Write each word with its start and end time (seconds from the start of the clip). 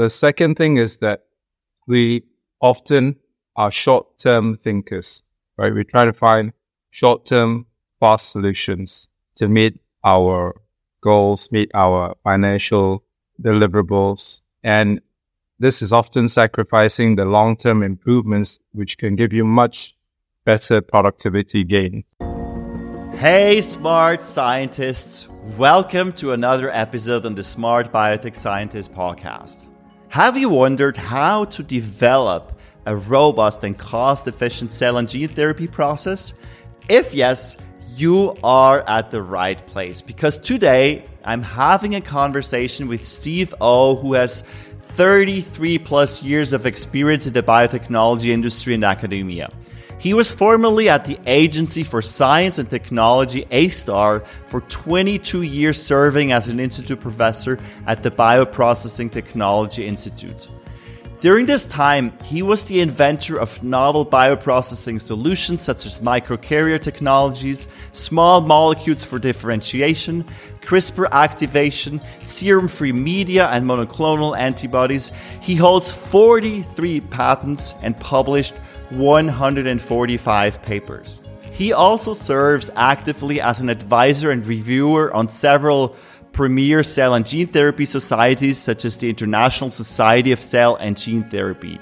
The 0.00 0.08
second 0.08 0.54
thing 0.54 0.78
is 0.78 0.96
that 1.04 1.26
we 1.86 2.22
often 2.62 3.16
are 3.54 3.70
short 3.70 4.18
term 4.18 4.56
thinkers, 4.56 5.24
right? 5.58 5.74
We 5.74 5.84
try 5.84 6.06
to 6.06 6.14
find 6.14 6.54
short 6.88 7.26
term 7.26 7.66
fast 8.00 8.32
solutions 8.32 9.10
to 9.34 9.46
meet 9.46 9.78
our 10.02 10.58
goals, 11.02 11.52
meet 11.52 11.70
our 11.74 12.16
financial 12.24 13.04
deliverables. 13.42 14.40
And 14.62 15.02
this 15.58 15.82
is 15.82 15.92
often 15.92 16.28
sacrificing 16.28 17.16
the 17.16 17.26
long 17.26 17.58
term 17.58 17.82
improvements, 17.82 18.58
which 18.72 18.96
can 18.96 19.16
give 19.16 19.34
you 19.34 19.44
much 19.44 19.94
better 20.46 20.80
productivity 20.80 21.62
gains. 21.62 22.16
Hey, 23.16 23.60
smart 23.60 24.22
scientists. 24.22 25.28
Welcome 25.58 26.14
to 26.14 26.32
another 26.32 26.70
episode 26.70 27.26
on 27.26 27.34
the 27.34 27.42
Smart 27.42 27.92
Biotech 27.92 28.34
Scientist 28.34 28.94
podcast. 28.94 29.66
Have 30.10 30.36
you 30.36 30.48
wondered 30.48 30.96
how 30.96 31.44
to 31.44 31.62
develop 31.62 32.58
a 32.84 32.96
robust 32.96 33.62
and 33.62 33.78
cost 33.78 34.26
efficient 34.26 34.72
cell 34.72 34.98
and 34.98 35.08
gene 35.08 35.28
therapy 35.28 35.68
process? 35.68 36.32
If 36.88 37.14
yes, 37.14 37.56
you 37.94 38.34
are 38.42 38.82
at 38.88 39.12
the 39.12 39.22
right 39.22 39.64
place 39.68 40.02
because 40.02 40.36
today 40.36 41.04
I'm 41.24 41.44
having 41.44 41.94
a 41.94 42.00
conversation 42.00 42.88
with 42.88 43.04
Steve 43.04 43.54
O, 43.60 43.94
who 43.94 44.14
has 44.14 44.40
33 44.82 45.78
plus 45.78 46.24
years 46.24 46.52
of 46.52 46.66
experience 46.66 47.28
in 47.28 47.32
the 47.32 47.44
biotechnology 47.44 48.30
industry 48.30 48.74
and 48.74 48.82
academia. 48.82 49.48
He 50.00 50.14
was 50.14 50.30
formerly 50.30 50.88
at 50.88 51.04
the 51.04 51.18
Agency 51.26 51.84
for 51.84 52.00
Science 52.00 52.58
and 52.58 52.70
Technology, 52.70 53.44
ASTAR, 53.50 54.24
for 54.46 54.62
22 54.62 55.42
years 55.42 55.80
serving 55.80 56.32
as 56.32 56.48
an 56.48 56.58
institute 56.58 57.00
professor 57.00 57.58
at 57.86 58.02
the 58.02 58.10
Bioprocessing 58.10 59.12
Technology 59.12 59.86
Institute. 59.86 60.48
During 61.20 61.44
this 61.44 61.66
time, 61.66 62.18
he 62.24 62.40
was 62.40 62.64
the 62.64 62.80
inventor 62.80 63.38
of 63.38 63.62
novel 63.62 64.06
bioprocessing 64.06 65.02
solutions 65.02 65.60
such 65.60 65.84
as 65.84 66.00
microcarrier 66.00 66.80
technologies, 66.80 67.68
small 67.92 68.40
molecules 68.40 69.04
for 69.04 69.18
differentiation, 69.18 70.24
CRISPR 70.62 71.10
activation, 71.12 72.00
serum 72.22 72.68
free 72.68 72.92
media, 72.92 73.48
and 73.48 73.66
monoclonal 73.66 74.34
antibodies. 74.34 75.12
He 75.42 75.56
holds 75.56 75.92
43 75.92 77.02
patents 77.02 77.74
and 77.82 77.94
published 78.00 78.54
145 78.90 80.62
papers. 80.62 81.20
He 81.52 81.72
also 81.72 82.14
serves 82.14 82.70
actively 82.76 83.40
as 83.40 83.60
an 83.60 83.68
advisor 83.68 84.30
and 84.30 84.46
reviewer 84.46 85.14
on 85.14 85.28
several 85.28 85.96
premier 86.32 86.82
cell 86.82 87.14
and 87.14 87.26
gene 87.26 87.46
therapy 87.46 87.84
societies 87.84 88.58
such 88.58 88.84
as 88.84 88.96
the 88.96 89.10
International 89.10 89.70
Society 89.70 90.32
of 90.32 90.40
Cell 90.40 90.76
and 90.76 90.96
Gene 90.96 91.24
Therapy. 91.24 91.80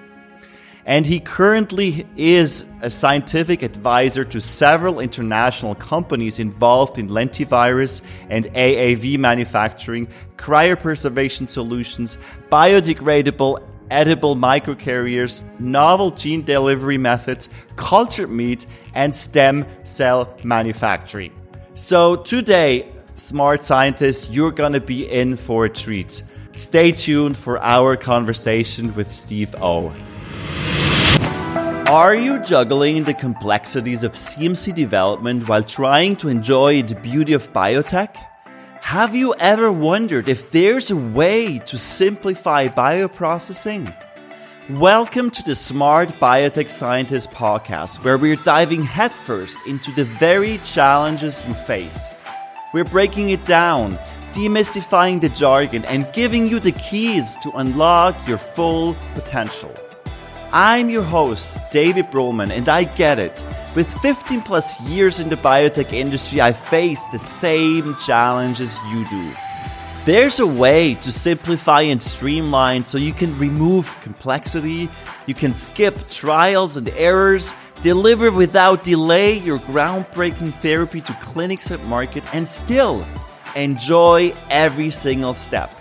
And 0.87 1.07
he 1.07 1.21
currently 1.21 2.07
is 2.17 2.65
a 2.81 2.89
scientific 2.89 3.63
advisor 3.63 4.25
to 4.25 4.41
several 4.41 5.01
international 5.01 5.75
companies 5.75 6.39
involved 6.39 6.97
in 6.97 7.11
lentivirus 7.11 8.01
and 8.31 8.47
AAV 8.55 9.19
manufacturing, 9.19 10.09
cryopreservation 10.39 11.47
solutions, 11.47 12.17
biodegradable 12.51 13.68
edible 13.91 14.37
microcarriers, 14.37 15.43
novel 15.59 16.11
gene 16.11 16.43
delivery 16.43 16.99
methods, 16.99 17.49
cultured 17.77 18.31
meat, 18.31 18.67
and 18.95 19.15
stem 19.15 19.67
cell 19.85 20.37
manufacturing. 20.45 21.33
So 21.75 22.17
today, 22.17 22.91
smart 23.15 23.65
scientists, 23.65 24.31
you're 24.31 24.53
to 24.73 24.81
be 24.81 25.09
in 25.09 25.37
for 25.37 25.65
a 25.65 25.71
treat. 25.71 26.23
Stay 26.53 26.93
tuned 26.93 27.37
for 27.37 27.59
our 27.63 27.97
conversation 27.97 28.95
with 28.95 29.13
Steve 29.13 29.55
O. 29.61 29.93
Are 31.89 32.15
you 32.15 32.39
juggling 32.41 33.05
the 33.05 33.15
complexities 33.15 34.05
of 34.05 34.13
CMC 34.13 34.75
development 34.75 35.49
while 35.49 35.63
trying 35.63 36.17
to 36.17 36.29
enjoy 36.29 36.83
the 36.83 36.95
beauty 36.97 37.33
of 37.33 37.51
biotech? 37.55 38.28
Have 38.89 39.15
you 39.15 39.35
ever 39.35 39.71
wondered 39.71 40.31
if 40.31 40.51
there's 40.51 40.91
a 40.91 40.97
way 40.97 41.59
to 41.59 41.77
simplify 41.77 42.69
bioprocessing? 42.69 43.95
Welcome 44.71 45.31
to 45.33 45.43
the 45.43 45.55
Smart 45.55 46.19
Biotech 46.19 46.71
Scientist 46.71 47.31
podcast, 47.31 48.03
where 48.03 48.17
we're 48.17 48.37
diving 48.37 48.83
headfirst 48.83 49.59
into 49.67 49.93
the 49.93 50.05
very 50.05 50.57
challenges 50.65 51.45
you 51.47 51.53
face. 51.53 52.09
We're 52.73 52.85
breaking 52.85 53.29
it 53.29 53.45
down, 53.45 53.99
demystifying 54.33 55.21
the 55.21 55.29
jargon, 55.29 55.85
and 55.85 56.11
giving 56.15 56.49
you 56.49 56.59
the 56.59 56.73
keys 56.73 57.37
to 57.43 57.51
unlock 57.57 58.27
your 58.27 58.39
full 58.39 58.97
potential. 59.13 59.71
I'm 60.53 60.89
your 60.89 61.03
host, 61.03 61.59
David 61.71 62.07
Broman, 62.07 62.51
and 62.51 62.71
I 62.71 62.85
get 62.85 63.19
it. 63.19 63.45
With 63.75 63.93
15 63.99 64.41
plus 64.41 64.81
years 64.89 65.21
in 65.21 65.29
the 65.29 65.37
biotech 65.37 65.93
industry, 65.93 66.41
I 66.41 66.53
face 66.53 67.03
the 67.09 67.19
same 67.19 67.95
challenges 67.97 68.79
you 68.91 69.07
do. 69.11 69.31
There's 70.07 70.41
a 70.41 70.47
way 70.47 70.95
to 70.95 71.13
simplify 71.13 71.83
and 71.83 72.01
streamline 72.01 72.85
so 72.85 72.97
you 72.97 73.13
can 73.13 73.39
remove 73.39 73.95
complexity, 74.01 74.89
you 75.27 75.35
can 75.35 75.53
skip 75.53 76.09
trials 76.09 76.79
and 76.79 76.89
errors, 76.91 77.55
deliver 77.83 78.31
without 78.31 78.85
delay 78.85 79.35
your 79.35 79.59
groundbreaking 79.59 80.55
therapy 80.55 81.03
to 81.03 81.13
clinics 81.21 81.71
at 81.71 81.85
market, 81.85 82.25
and 82.35 82.49
still 82.49 83.07
enjoy 83.55 84.33
every 84.49 84.89
single 84.89 85.35
step. 85.35 85.78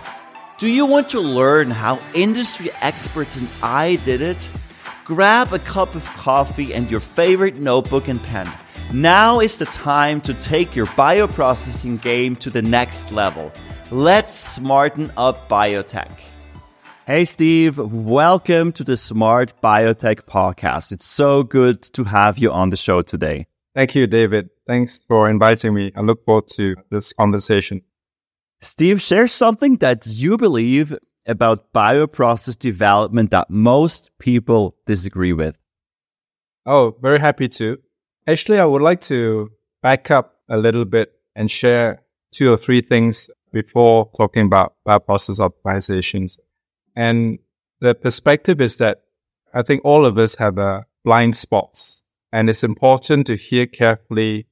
Do 0.58 0.68
you 0.68 0.88
want 0.88 1.10
to 1.10 1.20
learn 1.20 1.70
how 1.70 2.00
industry 2.16 2.72
experts 2.82 3.36
and 3.36 3.48
I 3.62 3.98
did 3.98 4.24
it? 4.24 4.50
Grab 5.06 5.54
a 5.54 5.60
cup 5.60 5.94
of 5.94 6.04
coffee 6.06 6.74
and 6.74 6.90
your 6.90 7.00
favorite 7.00 7.58
notebook 7.58 8.08
and 8.08 8.20
pen. 8.24 8.52
Now 8.92 9.40
is 9.40 9.58
the 9.58 9.68
time 9.68 10.20
to 10.22 10.34
take 10.34 10.76
your 10.76 10.88
bioprocessing 10.88 12.02
game 12.02 12.36
to 12.38 12.50
the 12.50 12.64
next 12.64 13.12
level. 13.12 13.54
Let's 13.92 14.34
smarten 14.34 15.14
up 15.16 15.48
biotech. 15.48 16.22
Hey, 17.06 17.26
Steve, 17.26 17.78
welcome 17.78 18.72
to 18.72 18.84
the 18.84 18.98
Smart 18.98 19.54
Biotech 19.62 20.22
Podcast. 20.22 20.92
It's 20.92 21.06
so 21.06 21.44
good 21.44 21.84
to 21.94 22.04
have 22.04 22.40
you 22.40 22.52
on 22.52 22.72
the 22.72 22.78
show 22.78 23.04
today. 23.04 23.46
Thank 23.76 23.94
you, 23.94 24.08
David. 24.08 24.50
Thanks 24.66 24.98
for 25.08 25.30
inviting 25.30 25.76
me. 25.76 25.92
I 25.96 26.02
look 26.02 26.24
forward 26.26 26.48
to 26.56 26.78
this 26.90 27.14
conversation. 27.14 27.84
Steve, 28.62 29.02
share 29.02 29.28
something 29.28 29.78
that 29.78 30.08
you 30.08 30.38
believe 30.38 30.98
about 31.28 31.72
bioprocess 31.74 32.58
development 32.58 33.32
that 33.32 33.50
most 33.50 34.12
people 34.20 34.76
disagree 34.86 35.34
with. 35.34 35.58
Oh, 36.66 36.96
very 37.02 37.20
happy 37.20 37.48
to. 37.50 37.78
Actually, 38.26 38.60
I 38.60 38.66
would 38.66 38.82
like 38.82 39.02
to 39.02 39.52
back 39.82 40.10
up 40.12 40.36
a 40.50 40.58
little 40.58 40.86
bit 40.86 41.14
and 41.36 41.50
share 41.52 42.02
two 42.34 42.52
or 42.52 42.58
three 42.58 42.82
things 42.82 43.30
before 43.54 44.10
talking 44.18 44.46
about 44.46 44.76
bioprocess 44.88 45.40
optimizations. 45.40 46.38
And 46.96 47.40
the 47.80 47.96
perspective 47.96 48.60
is 48.60 48.78
that 48.78 49.04
I 49.54 49.62
think 49.62 49.82
all 49.84 50.06
of 50.06 50.18
us 50.18 50.36
have 50.36 50.58
a 50.58 50.86
blind 51.04 51.38
spots 51.38 52.04
and 52.34 52.50
it's 52.50 52.64
important 52.64 53.28
to 53.28 53.36
hear 53.36 53.66
carefully 53.66 54.48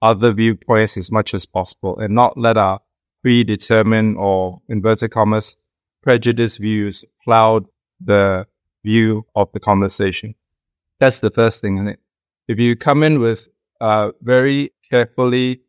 other 0.00 0.32
viewpoints 0.32 0.96
as 0.96 1.10
much 1.10 1.34
as 1.34 1.44
possible 1.44 1.98
and 1.98 2.14
not 2.14 2.38
let 2.38 2.56
our 2.56 2.80
predetermined 3.22 4.16
or 4.16 4.60
inverted 4.68 5.10
commas 5.10 5.56
prejudice 6.02 6.56
views 6.56 7.04
cloud 7.24 7.66
the 8.00 8.46
view 8.84 9.26
of 9.34 9.50
the 9.52 9.60
conversation. 9.60 10.34
That's 10.98 11.20
the 11.20 11.30
first 11.30 11.60
thing. 11.60 11.78
And 11.78 11.96
if 12.48 12.58
you 12.58 12.76
come 12.76 13.02
in 13.02 13.20
with 13.20 13.48
uh, 13.80 14.12
very 14.22 14.72
carefully 14.90 15.62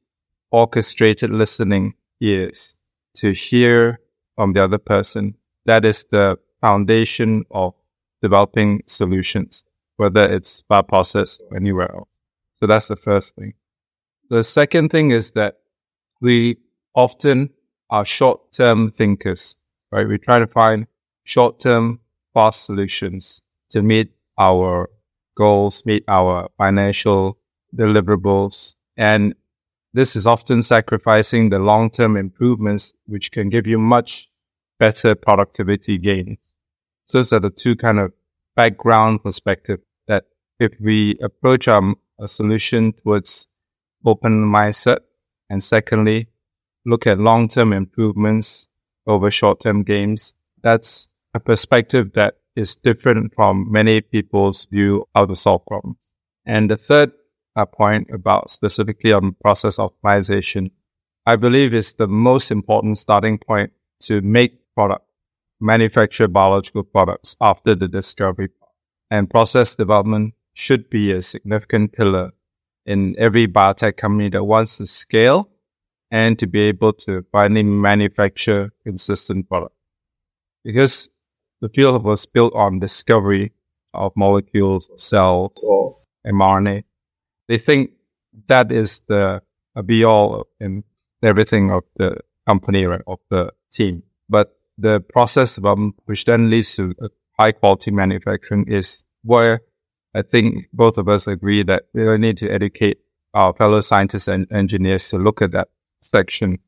orchestrated 0.51 1.29
listening 1.29 1.95
ears 2.19 2.75
to 3.15 3.31
hear 3.31 3.99
from 4.35 4.53
the 4.53 4.63
other 4.63 4.77
person, 4.77 5.35
that 5.65 5.85
is 5.85 6.05
the 6.11 6.37
foundation 6.61 7.43
of 7.51 7.73
developing 8.21 8.83
solutions, 8.87 9.63
whether 9.97 10.23
it's 10.23 10.61
by 10.63 10.81
process 10.81 11.39
or 11.49 11.57
anywhere 11.57 11.93
else. 11.93 12.09
So 12.59 12.67
that's 12.67 12.87
the 12.87 12.95
first 12.95 13.35
thing. 13.35 13.53
The 14.29 14.43
second 14.43 14.89
thing 14.89 15.11
is 15.11 15.31
that 15.31 15.59
we 16.21 16.57
often 16.95 17.49
are 17.89 18.05
short 18.05 18.51
term 18.53 18.91
thinkers 18.91 19.55
right? 19.91 20.07
We 20.07 20.17
try 20.17 20.39
to 20.39 20.47
find 20.47 20.87
short 21.23 21.59
term, 21.59 21.99
fast 22.33 22.65
solutions 22.65 23.41
to 23.69 23.81
meet 23.81 24.11
our 24.37 24.89
goals, 25.35 25.85
meet 25.85 26.03
our 26.07 26.49
financial 26.57 27.37
deliverables. 27.75 28.75
And 28.97 29.35
this 29.93 30.15
is 30.15 30.25
often 30.25 30.61
sacrificing 30.61 31.49
the 31.49 31.59
long 31.59 31.89
term 31.89 32.15
improvements, 32.17 32.93
which 33.05 33.31
can 33.31 33.49
give 33.49 33.67
you 33.67 33.77
much 33.77 34.29
better 34.79 35.15
productivity 35.15 35.97
gains. 35.97 36.53
So 37.05 37.19
those 37.19 37.33
are 37.33 37.39
the 37.39 37.49
two 37.49 37.75
kind 37.75 37.99
of 37.99 38.13
background 38.55 39.23
perspective 39.23 39.79
that 40.07 40.25
if 40.59 40.71
we 40.79 41.17
approach 41.21 41.67
um, 41.67 41.95
a 42.19 42.27
solution 42.27 42.93
towards 42.93 43.47
open 44.05 44.45
mindset, 44.45 44.99
and 45.49 45.61
secondly, 45.61 46.29
look 46.85 47.07
at 47.07 47.19
long 47.19 47.47
term 47.47 47.73
improvements 47.73 48.67
over 49.07 49.31
short 49.31 49.61
term 49.61 49.83
gains. 49.83 50.33
That's 50.61 51.09
a 51.33 51.39
perspective 51.39 52.13
that 52.13 52.35
is 52.55 52.75
different 52.75 53.33
from 53.33 53.71
many 53.71 54.01
people's 54.01 54.65
view 54.65 55.07
how 55.15 55.25
to 55.25 55.35
solve 55.35 55.65
problems. 55.65 55.97
And 56.45 56.69
the 56.69 56.77
third 56.77 57.11
uh, 57.55 57.65
point 57.65 58.09
about 58.11 58.51
specifically 58.51 59.13
on 59.13 59.33
process 59.41 59.77
optimization, 59.77 60.71
I 61.25 61.35
believe 61.35 61.73
is 61.73 61.93
the 61.93 62.07
most 62.07 62.51
important 62.51 62.97
starting 62.97 63.37
point 63.37 63.71
to 64.01 64.21
make 64.21 64.59
product, 64.73 65.05
manufacture 65.59 66.27
biological 66.27 66.83
products 66.83 67.35
after 67.39 67.75
the 67.75 67.87
discovery. 67.87 68.49
And 69.09 69.29
process 69.29 69.75
development 69.75 70.33
should 70.53 70.89
be 70.89 71.11
a 71.11 71.21
significant 71.21 71.93
pillar 71.93 72.31
in 72.85 73.15
every 73.17 73.47
biotech 73.47 73.97
company 73.97 74.29
that 74.29 74.43
wants 74.43 74.77
to 74.77 74.87
scale 74.87 75.50
and 76.11 76.37
to 76.39 76.45
be 76.45 76.59
able 76.61 76.93
to 76.93 77.25
finally 77.31 77.63
manufacture 77.63 78.71
consistent 78.83 79.47
product. 79.47 79.73
Because 80.63 81.09
the 81.61 81.69
field 81.69 82.03
was 82.03 82.25
built 82.25 82.53
on 82.53 82.79
discovery 82.79 83.53
of 83.93 84.11
molecules, 84.15 84.89
cells, 84.97 85.51
or 85.63 85.97
mRNA. 86.27 86.83
They 87.47 87.57
think 87.57 87.91
that 88.47 88.71
is 88.71 89.01
the 89.07 89.41
be 89.85 90.03
all 90.03 90.47
in 90.59 90.83
everything 91.23 91.71
of 91.71 91.83
the 91.95 92.17
company 92.45 92.85
or 92.85 93.01
of 93.07 93.19
the 93.29 93.53
team. 93.71 94.03
But 94.29 94.57
the 94.77 94.99
process 94.99 95.55
development, 95.55 95.95
um, 95.97 96.03
which 96.05 96.25
then 96.25 96.49
leads 96.49 96.75
to 96.75 96.93
high 97.39 97.51
quality 97.51 97.91
manufacturing, 97.91 98.67
is 98.67 99.03
where 99.23 99.61
I 100.13 100.23
think 100.23 100.67
both 100.73 100.97
of 100.97 101.07
us 101.07 101.27
agree 101.27 101.63
that 101.63 101.83
we 101.93 102.17
need 102.17 102.37
to 102.37 102.49
educate 102.49 102.99
our 103.33 103.53
fellow 103.53 103.81
scientists 103.81 104.27
and 104.27 104.51
engineers 104.51 105.09
to 105.09 105.17
look 105.17 105.41
at 105.41 105.51
that 105.51 105.69
section 106.01 106.59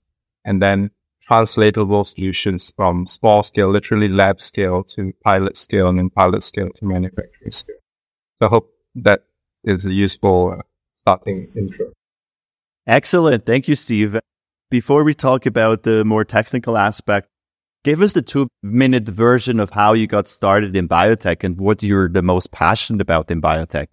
and 0.45 0.61
then 0.61 0.91
translatable 1.21 2.03
solutions 2.03 2.73
from 2.75 3.07
small 3.07 3.43
scale, 3.43 3.69
literally 3.69 4.09
lab 4.09 4.41
scale 4.41 4.83
to 4.83 5.13
pilot 5.23 5.55
scale 5.55 5.87
and 5.87 5.97
then 5.97 6.09
pilot 6.09 6.43
scale 6.43 6.69
to 6.69 6.85
manufacturing 6.85 7.51
scale. 7.51 7.77
So 8.37 8.47
I 8.47 8.49
hope 8.49 8.73
that 8.95 9.23
is 9.63 9.85
a 9.85 9.93
useful 9.93 10.55
uh, 10.59 10.61
starting 10.99 11.47
intro. 11.55 11.93
Excellent. 12.85 13.45
Thank 13.45 13.67
you, 13.67 13.75
Steve. 13.75 14.19
Before 14.69 15.03
we 15.03 15.13
talk 15.13 15.45
about 15.45 15.83
the 15.83 16.03
more 16.03 16.25
technical 16.25 16.77
aspect, 16.77 17.29
give 17.83 18.01
us 18.01 18.13
the 18.13 18.21
two 18.21 18.47
minute 18.61 19.07
version 19.07 19.59
of 19.59 19.69
how 19.69 19.93
you 19.93 20.07
got 20.07 20.27
started 20.27 20.75
in 20.75 20.89
biotech 20.89 21.43
and 21.43 21.57
what 21.57 21.83
you're 21.83 22.09
the 22.09 22.21
most 22.21 22.51
passionate 22.51 23.01
about 23.01 23.31
in 23.31 23.41
biotech. 23.41 23.87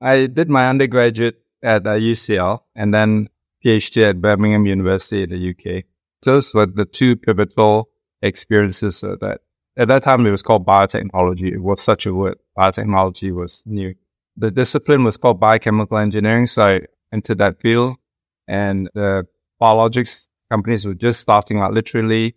I 0.00 0.26
did 0.26 0.48
my 0.48 0.68
undergraduate 0.68 1.42
at 1.62 1.86
uh, 1.86 1.90
UCL 1.90 2.60
and 2.74 2.92
then 2.92 3.28
PhD 3.64 4.08
at 4.08 4.20
Birmingham 4.20 4.66
University 4.66 5.22
in 5.24 5.30
the 5.30 5.50
UK. 5.50 5.84
Those 6.22 6.54
were 6.54 6.66
the 6.66 6.84
two 6.84 7.16
pivotal 7.16 7.90
experiences 8.22 9.00
that 9.00 9.40
at 9.76 9.88
that 9.88 10.02
time 10.02 10.26
it 10.26 10.30
was 10.30 10.42
called 10.42 10.66
biotechnology. 10.66 11.52
It 11.52 11.62
was 11.62 11.80
such 11.82 12.06
a 12.06 12.14
word. 12.14 12.38
Biotechnology 12.56 13.34
was 13.34 13.62
new. 13.66 13.94
The 14.36 14.50
discipline 14.50 15.04
was 15.04 15.16
called 15.16 15.40
biochemical 15.40 15.98
engineering. 15.98 16.46
So 16.46 16.66
I 16.66 16.80
entered 17.12 17.38
that 17.38 17.60
field 17.60 17.96
and 18.48 18.88
the 18.94 19.26
biologics 19.60 20.26
companies 20.50 20.86
were 20.86 20.94
just 20.94 21.20
starting 21.20 21.58
out 21.58 21.72
literally 21.72 22.34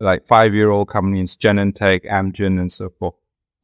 like 0.00 0.26
five 0.26 0.54
year 0.54 0.70
old 0.70 0.88
companies, 0.88 1.36
Genentech, 1.36 2.04
Amgen, 2.06 2.58
and 2.60 2.72
so 2.72 2.90
forth. 2.98 3.14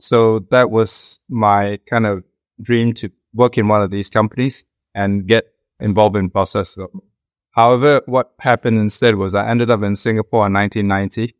So 0.01 0.41
that 0.51 0.71
was 0.71 1.21
my 1.29 1.79
kind 1.89 2.07
of 2.07 2.25
dream 2.61 2.93
to 2.95 3.11
work 3.35 3.59
in 3.59 3.69
one 3.69 3.83
of 3.83 3.91
these 3.91 4.11
companies 4.11 4.65
and 4.95 5.27
get 5.27 5.47
involved 5.81 6.17
in 6.17 6.31
process. 6.31 6.79
However, 7.51 8.03
what 8.07 8.33
happened 8.41 8.79
instead 8.79 9.17
was 9.17 9.35
I 9.35 9.49
ended 9.49 9.71
up 9.71 9.83
in 9.83 9.97
Singapore 9.97 10.47
in 10.47 10.53
1990, 10.53 11.35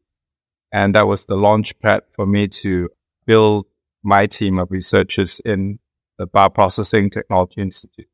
and 0.73 0.95
that 0.95 1.07
was 1.07 1.27
the 1.27 1.37
launch 1.37 1.79
pad 1.81 2.03
for 2.15 2.27
me 2.27 2.49
to 2.49 2.89
build 3.27 3.67
my 4.03 4.27
team 4.27 4.59
of 4.59 4.71
researchers 4.71 5.41
in 5.41 5.79
the 6.19 6.27
Bioprocessing 6.27 7.13
Technology 7.13 7.61
Institute. 7.61 8.09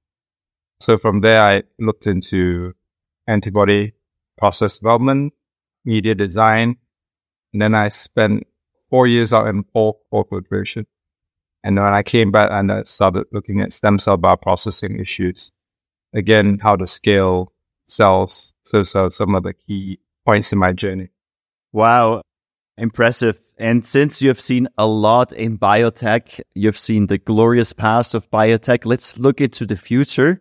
So 0.81 0.99
from 0.99 1.21
there, 1.21 1.41
I 1.41 1.63
looked 1.79 2.07
into 2.07 2.73
antibody 3.29 3.93
process 4.37 4.79
development, 4.79 5.33
media 5.85 6.15
design, 6.15 6.77
and 7.53 7.63
then 7.63 7.75
I 7.75 7.89
spent 7.89 8.47
four 8.89 9.07
years 9.07 9.33
out 9.33 9.47
in 9.47 9.63
pulp 9.63 10.03
filtration. 10.11 10.87
And 11.63 11.77
then 11.77 11.85
when 11.85 11.95
I 11.95 12.03
came 12.03 12.33
back 12.33 12.51
and 12.51 12.73
I 12.73 12.83
started 12.83 13.27
looking 13.33 13.61
at 13.61 13.73
stem 13.73 13.99
cell 13.99 14.19
bioprocessing 14.19 15.01
issues, 15.01 15.53
again, 16.13 16.59
how 16.63 16.77
to 16.77 16.87
scale 16.87 17.53
cells. 17.87 18.53
So, 18.65 18.81
are 18.81 19.11
some 19.11 19.35
of 19.35 19.43
the 19.43 19.53
key 19.53 19.99
points 20.25 20.53
in 20.53 20.59
my 20.59 20.73
journey. 20.73 21.09
Wow. 21.73 22.23
Impressive. 22.79 23.39
And 23.59 23.85
since 23.85 24.23
you've 24.23 24.41
seen 24.41 24.69
a 24.79 24.87
lot 24.87 25.33
in 25.33 25.59
biotech, 25.59 26.41
you've 26.55 26.79
seen 26.79 27.07
the 27.07 27.19
glorious 27.19 27.73
past 27.73 28.15
of 28.15 28.31
biotech, 28.31 28.85
let's 28.85 29.19
look 29.19 29.41
into 29.41 29.67
the 29.67 29.77
future 29.77 30.41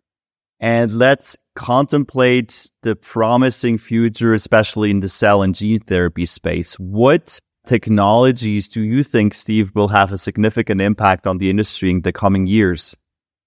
and 0.59 0.93
let's 0.93 1.37
contemplate 1.55 2.71
the 2.83 2.95
promising 2.95 3.77
future, 3.77 4.33
especially 4.33 4.91
in 4.91 5.01
the 5.01 5.09
cell 5.09 5.43
and 5.43 5.55
gene 5.55 5.79
therapy 5.79 6.25
space. 6.25 6.75
What 6.75 7.39
technologies 7.65 8.67
do 8.69 8.81
you 8.81 9.03
think, 9.03 9.33
Steve, 9.33 9.71
will 9.75 9.89
have 9.89 10.11
a 10.11 10.17
significant 10.17 10.81
impact 10.81 11.27
on 11.27 11.37
the 11.37 11.49
industry 11.49 11.91
in 11.91 12.01
the 12.01 12.13
coming 12.13 12.47
years? 12.47 12.95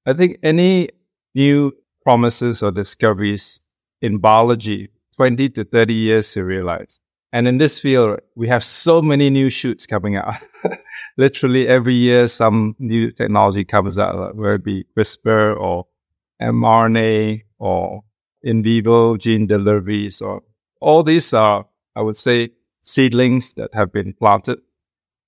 I 0.07 0.13
think 0.13 0.39
any 0.43 0.91
new 1.35 1.73
promises 2.05 2.63
or 2.63 2.71
discoveries 2.71 3.61
in 4.01 4.19
biology 4.19 4.91
20 5.17 5.49
to 5.51 5.65
30 5.65 5.95
years 5.95 6.33
to 6.33 6.45
realize. 6.45 7.01
And 7.33 7.49
in 7.49 7.59
this 7.59 7.81
field, 7.81 8.21
we 8.37 8.47
have 8.49 8.63
so 8.63 9.03
many 9.03 9.31
new 9.31 9.51
shoots 9.51 9.87
coming 9.87 10.17
out. 10.17 10.35
Literally 11.17 11.67
every 11.67 11.95
year, 11.95 12.27
some 12.27 12.77
new 12.79 13.11
technology 13.11 13.65
comes 13.65 13.99
out, 13.99 14.37
whether 14.37 14.55
it 14.55 14.65
be 14.65 14.85
CRISPR 14.97 15.59
or 15.59 15.87
mRNA 16.41 17.43
or 17.59 18.05
in 18.43 18.63
vivo 18.63 19.17
gene 19.17 19.47
deliveries 19.47 20.21
or 20.21 20.43
all 20.81 21.03
these 21.03 21.33
are, 21.33 21.67
I 21.97 22.03
would 22.03 22.17
say, 22.17 22.51
seedlings 22.83 23.55
that 23.55 23.75
have 23.75 23.93
been 23.93 24.13
planted 24.13 24.59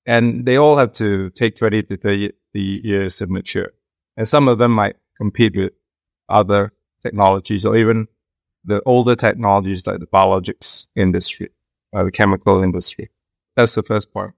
and 0.06 0.46
they 0.46 0.56
all 0.56 0.76
have 0.76 0.93
to 0.93 1.31
take 1.31 1.56
20 1.56 1.82
to 1.84 1.96
30 1.96 2.32
years 2.55 3.17
to 3.17 3.26
mature. 3.26 3.72
And 4.17 4.26
some 4.26 4.49
of 4.49 4.58
them 4.58 4.72
might 4.72 4.96
compete 5.17 5.56
with 5.56 5.72
other 6.28 6.73
technologies 7.02 7.64
or 7.64 7.76
even 7.76 8.08
the 8.64 8.82
older 8.84 9.14
technologies 9.14 9.87
like 9.87 10.00
the 10.00 10.06
biologics 10.06 10.87
industry, 10.96 11.50
or 11.93 12.05
the 12.05 12.11
chemical 12.11 12.62
industry. 12.62 13.11
That's 13.55 13.75
the 13.75 13.82
first 13.82 14.12
part. 14.12 14.34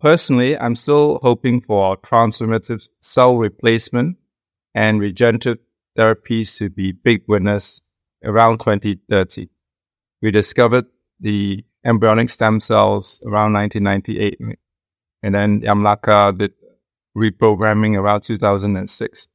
Personally, 0.00 0.58
I'm 0.58 0.74
still 0.74 1.20
hoping 1.22 1.60
for 1.60 1.96
transformative 1.96 2.88
cell 3.00 3.36
replacement 3.36 4.18
and 4.74 5.00
regenerative 5.00 5.58
therapies 5.96 6.56
to 6.58 6.70
be 6.70 6.92
big 6.92 7.22
winners 7.26 7.80
around 8.24 8.58
2030. 8.58 9.48
We 10.22 10.30
discovered 10.30 10.86
the 11.20 11.64
embryonic 11.84 12.30
stem 12.30 12.60
cells 12.60 13.20
around 13.24 13.52
1998, 13.54 14.58
and 15.22 15.34
then 15.34 15.62
Yamanaka 15.62 16.36
did 16.36 16.52
reprogramming 17.16 17.98
around 17.98 18.22
2006. 18.22 19.28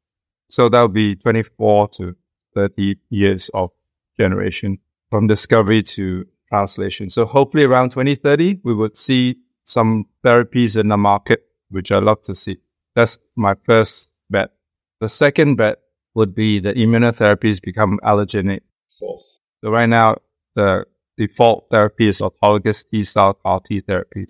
So 0.50 0.70
that'll 0.70 0.88
be 0.88 1.16
24 1.16 1.88
to 1.90 2.16
30 2.56 2.98
years 3.10 3.50
of 3.54 3.72
generation 4.20 4.80
from 5.10 5.28
discovery 5.28 5.84
to 5.84 6.26
translation. 6.50 7.10
So 7.10 7.26
hopefully 7.26 7.64
around 7.64 7.90
2030, 7.90 8.60
we 8.64 8.74
would 8.74 8.96
see 8.96 9.38
some 9.66 10.06
therapies 10.24 10.80
in 10.80 10.88
the 10.88 10.98
market, 10.98 11.46
which 11.70 11.92
I 11.92 12.00
love 12.00 12.22
to 12.24 12.36
see. 12.36 12.58
That's 12.96 13.18
my 13.36 13.56
first 13.66 14.10
bet. 14.30 14.52
The 15.00 15.10
second 15.10 15.56
bet 15.56 15.80
would 16.14 16.36
be 16.36 16.60
that 16.60 16.76
immunotherapies 16.76 17.62
become 17.62 18.00
allogeneic 18.04 18.62
source. 18.90 19.40
So 19.64 19.72
right 19.72 19.88
now, 19.90 20.18
the 20.56 20.86
default 21.18 21.68
therapy 21.72 22.08
is 22.08 22.20
autologous 22.20 22.86
T 22.90 23.04
cell 23.04 23.34
CAR 23.34 23.62
T 23.62 23.82
therapy. 23.82 24.28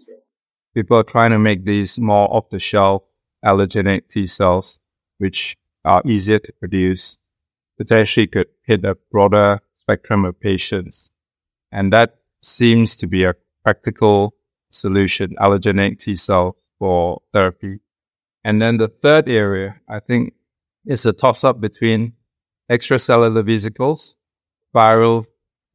People 0.73 0.97
are 0.97 1.03
trying 1.03 1.31
to 1.31 1.39
make 1.39 1.65
these 1.65 1.99
more 1.99 2.33
off 2.33 2.49
the 2.49 2.59
shelf 2.59 3.03
allogeneic 3.45 4.09
T 4.09 4.27
cells, 4.27 4.79
which 5.17 5.57
are 5.85 6.01
easier 6.05 6.39
to 6.39 6.53
produce, 6.53 7.17
potentially 7.77 8.27
could 8.27 8.47
hit 8.63 8.85
a 8.85 8.95
broader 9.11 9.59
spectrum 9.75 10.25
of 10.25 10.39
patients. 10.39 11.11
And 11.71 11.91
that 11.91 12.17
seems 12.41 12.95
to 12.97 13.07
be 13.07 13.23
a 13.23 13.35
practical 13.63 14.35
solution, 14.69 15.35
allergenic 15.39 15.99
T 15.99 16.15
cell 16.15 16.57
for 16.79 17.21
therapy. 17.31 17.79
And 18.43 18.61
then 18.61 18.77
the 18.77 18.87
third 18.87 19.29
area, 19.29 19.79
I 19.87 19.99
think, 19.99 20.33
is 20.85 21.05
a 21.05 21.13
toss 21.13 21.43
up 21.43 21.61
between 21.61 22.13
extracellular 22.69 23.45
vesicles, 23.45 24.15
viral, 24.75 25.25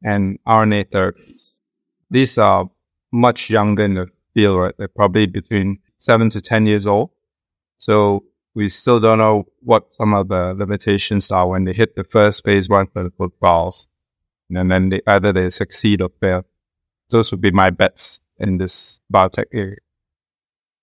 and 0.03 0.39
RNA 0.47 0.89
therapies. 0.89 1.53
These 2.09 2.37
are 2.37 2.69
much 3.11 3.49
younger 3.49 3.85
in 3.85 3.95
the 3.95 4.07
field, 4.33 4.59
right? 4.59 4.75
They're 4.77 4.87
probably 4.87 5.25
between 5.25 5.79
seven 5.97 6.29
to 6.29 6.41
10 6.41 6.65
years 6.65 6.85
old. 6.85 7.09
So 7.77 8.23
we 8.59 8.67
still 8.67 8.99
don't 8.99 9.19
know 9.19 9.45
what 9.61 9.93
some 9.93 10.13
of 10.13 10.27
the 10.27 10.53
limitations 10.53 11.31
are 11.31 11.47
when 11.47 11.63
they 11.63 11.71
hit 11.71 11.95
the 11.95 12.03
first 12.03 12.43
phase 12.43 12.67
one 12.67 12.87
clinical 12.87 13.29
trials. 13.39 13.87
And 14.53 14.69
then 14.69 14.89
they, 14.89 15.01
either 15.07 15.31
they 15.31 15.49
succeed 15.49 16.01
or 16.01 16.09
fail. 16.19 16.43
Those 17.09 17.31
would 17.31 17.39
be 17.39 17.51
my 17.51 17.69
bets 17.69 18.19
in 18.37 18.57
this 18.57 18.99
biotech 19.11 19.45
area. 19.53 19.77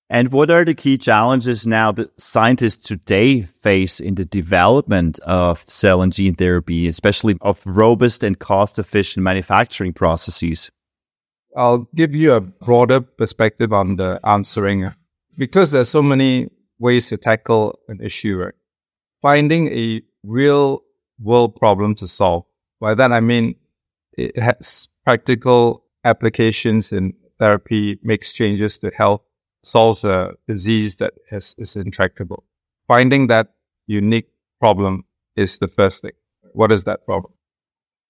And 0.08 0.32
what 0.32 0.50
are 0.50 0.64
the 0.64 0.72
key 0.72 0.96
challenges 0.96 1.66
now 1.66 1.92
that 1.92 2.18
scientists 2.18 2.82
today 2.82 3.42
face 3.42 4.00
in 4.00 4.14
the 4.14 4.24
development 4.24 5.18
of 5.24 5.62
cell 5.68 6.00
and 6.00 6.14
gene 6.14 6.34
therapy, 6.34 6.88
especially 6.88 7.36
of 7.42 7.60
robust 7.66 8.22
and 8.22 8.38
cost 8.38 8.78
efficient 8.78 9.22
manufacturing 9.22 9.92
processes? 9.92 10.70
I'll 11.54 11.86
give 11.94 12.14
you 12.14 12.32
a 12.32 12.40
broader 12.40 13.02
perspective 13.02 13.74
on 13.74 13.96
the 13.96 14.18
answering 14.24 14.92
because 15.36 15.72
there's 15.72 15.90
so 15.90 16.02
many 16.02 16.48
ways 16.78 17.08
to 17.08 17.16
tackle 17.16 17.78
an 17.88 18.00
issue, 18.00 18.36
right? 18.36 18.54
Finding 19.22 19.68
a 19.68 20.02
real 20.22 20.82
world 21.18 21.56
problem 21.56 21.94
to 21.96 22.06
solve. 22.06 22.44
By 22.80 22.94
that, 22.94 23.12
I 23.12 23.20
mean 23.20 23.56
it 24.12 24.38
has 24.38 24.88
practical 25.04 25.84
applications 26.04 26.92
in 26.92 27.14
therapy, 27.38 27.98
makes 28.02 28.32
changes 28.32 28.78
to 28.78 28.90
health, 28.90 29.22
solves 29.64 30.04
a 30.04 30.32
disease 30.46 30.96
that 30.96 31.14
has, 31.30 31.54
is 31.58 31.76
intractable. 31.76 32.44
Finding 32.86 33.26
that 33.28 33.54
unique 33.86 34.28
problem 34.60 35.04
is 35.34 35.58
the 35.58 35.68
first 35.68 36.02
thing. 36.02 36.12
What 36.52 36.72
is 36.72 36.84
that 36.84 37.04
problem? 37.04 37.32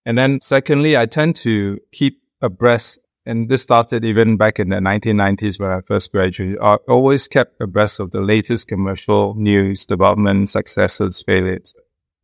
And 0.04 0.16
then 0.16 0.40
secondly, 0.40 0.96
I 0.96 1.06
tend 1.06 1.34
to 1.36 1.78
keep 1.92 2.22
abreast 2.40 2.98
and 3.26 3.48
this 3.48 3.62
started 3.62 4.04
even 4.04 4.36
back 4.36 4.60
in 4.60 4.68
the 4.68 4.76
1990s 4.76 5.58
when 5.58 5.70
I 5.70 5.80
first 5.80 6.12
graduated. 6.12 6.58
I 6.60 6.76
always 6.88 7.26
kept 7.26 7.60
abreast 7.60 7.98
of 7.98 8.12
the 8.12 8.20
latest 8.20 8.68
commercial 8.68 9.34
news, 9.34 9.84
development, 9.84 10.48
successes, 10.48 11.22
failures. 11.22 11.74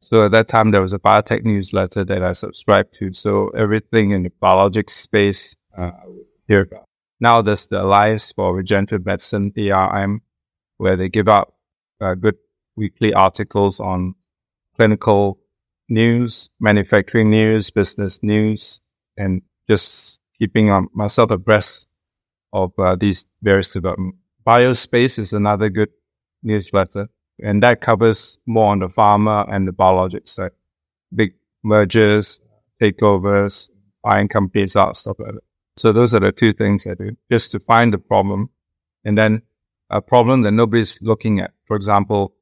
So 0.00 0.26
at 0.26 0.30
that 0.32 0.48
time, 0.48 0.70
there 0.70 0.80
was 0.80 0.92
a 0.92 0.98
biotech 0.98 1.44
newsletter 1.44 2.04
that 2.04 2.22
I 2.22 2.32
subscribed 2.32 2.94
to. 2.94 3.12
So 3.12 3.48
everything 3.48 4.12
in 4.12 4.22
the 4.22 4.30
biologic 4.40 4.90
space, 4.90 5.56
uh, 5.76 5.90
I 6.02 6.06
would 6.06 6.26
hear 6.46 6.60
about. 6.62 6.84
Now 7.20 7.42
there's 7.42 7.66
the 7.66 7.82
Alliance 7.82 8.32
for 8.32 8.54
Regenerative 8.54 9.04
Medicine, 9.04 9.52
ARM, 9.56 10.22
where 10.78 10.96
they 10.96 11.08
give 11.08 11.28
out 11.28 11.54
uh, 12.00 12.14
good 12.14 12.36
weekly 12.76 13.12
articles 13.12 13.80
on 13.80 14.14
clinical 14.76 15.38
news, 15.88 16.48
manufacturing 16.58 17.30
news, 17.30 17.70
business 17.70 18.22
news, 18.22 18.80
and 19.16 19.42
just 19.68 20.20
keeping 20.42 20.70
um, 20.70 20.88
myself 20.92 21.30
abreast 21.30 21.86
of 22.52 22.72
uh, 22.76 22.96
these 22.96 23.26
various 23.42 23.72
developments. 23.72 24.18
Biospace 24.44 25.20
is 25.20 25.32
another 25.32 25.68
good 25.68 25.90
newsletter, 26.42 27.08
and 27.40 27.62
that 27.62 27.80
covers 27.80 28.40
more 28.44 28.72
on 28.72 28.80
the 28.80 28.88
pharma 28.88 29.46
and 29.48 29.68
the 29.68 29.72
biologics 29.72 30.30
side. 30.30 30.50
Big 31.14 31.34
mergers, 31.62 32.40
takeovers, 32.80 33.70
buying 34.02 34.26
companies 34.26 34.74
out, 34.74 34.96
stuff 34.96 35.16
like 35.20 35.34
that. 35.34 35.44
So 35.76 35.92
those 35.92 36.12
are 36.12 36.18
the 36.18 36.32
two 36.32 36.52
things 36.52 36.88
I 36.88 36.94
do, 36.94 37.16
just 37.30 37.52
to 37.52 37.60
find 37.60 37.94
the 37.94 37.98
problem, 37.98 38.50
and 39.04 39.16
then 39.16 39.42
a 39.90 40.02
problem 40.02 40.42
that 40.42 40.50
nobody's 40.50 40.98
looking 41.02 41.38
at. 41.38 41.52
For 41.66 41.76
example, 41.76 42.34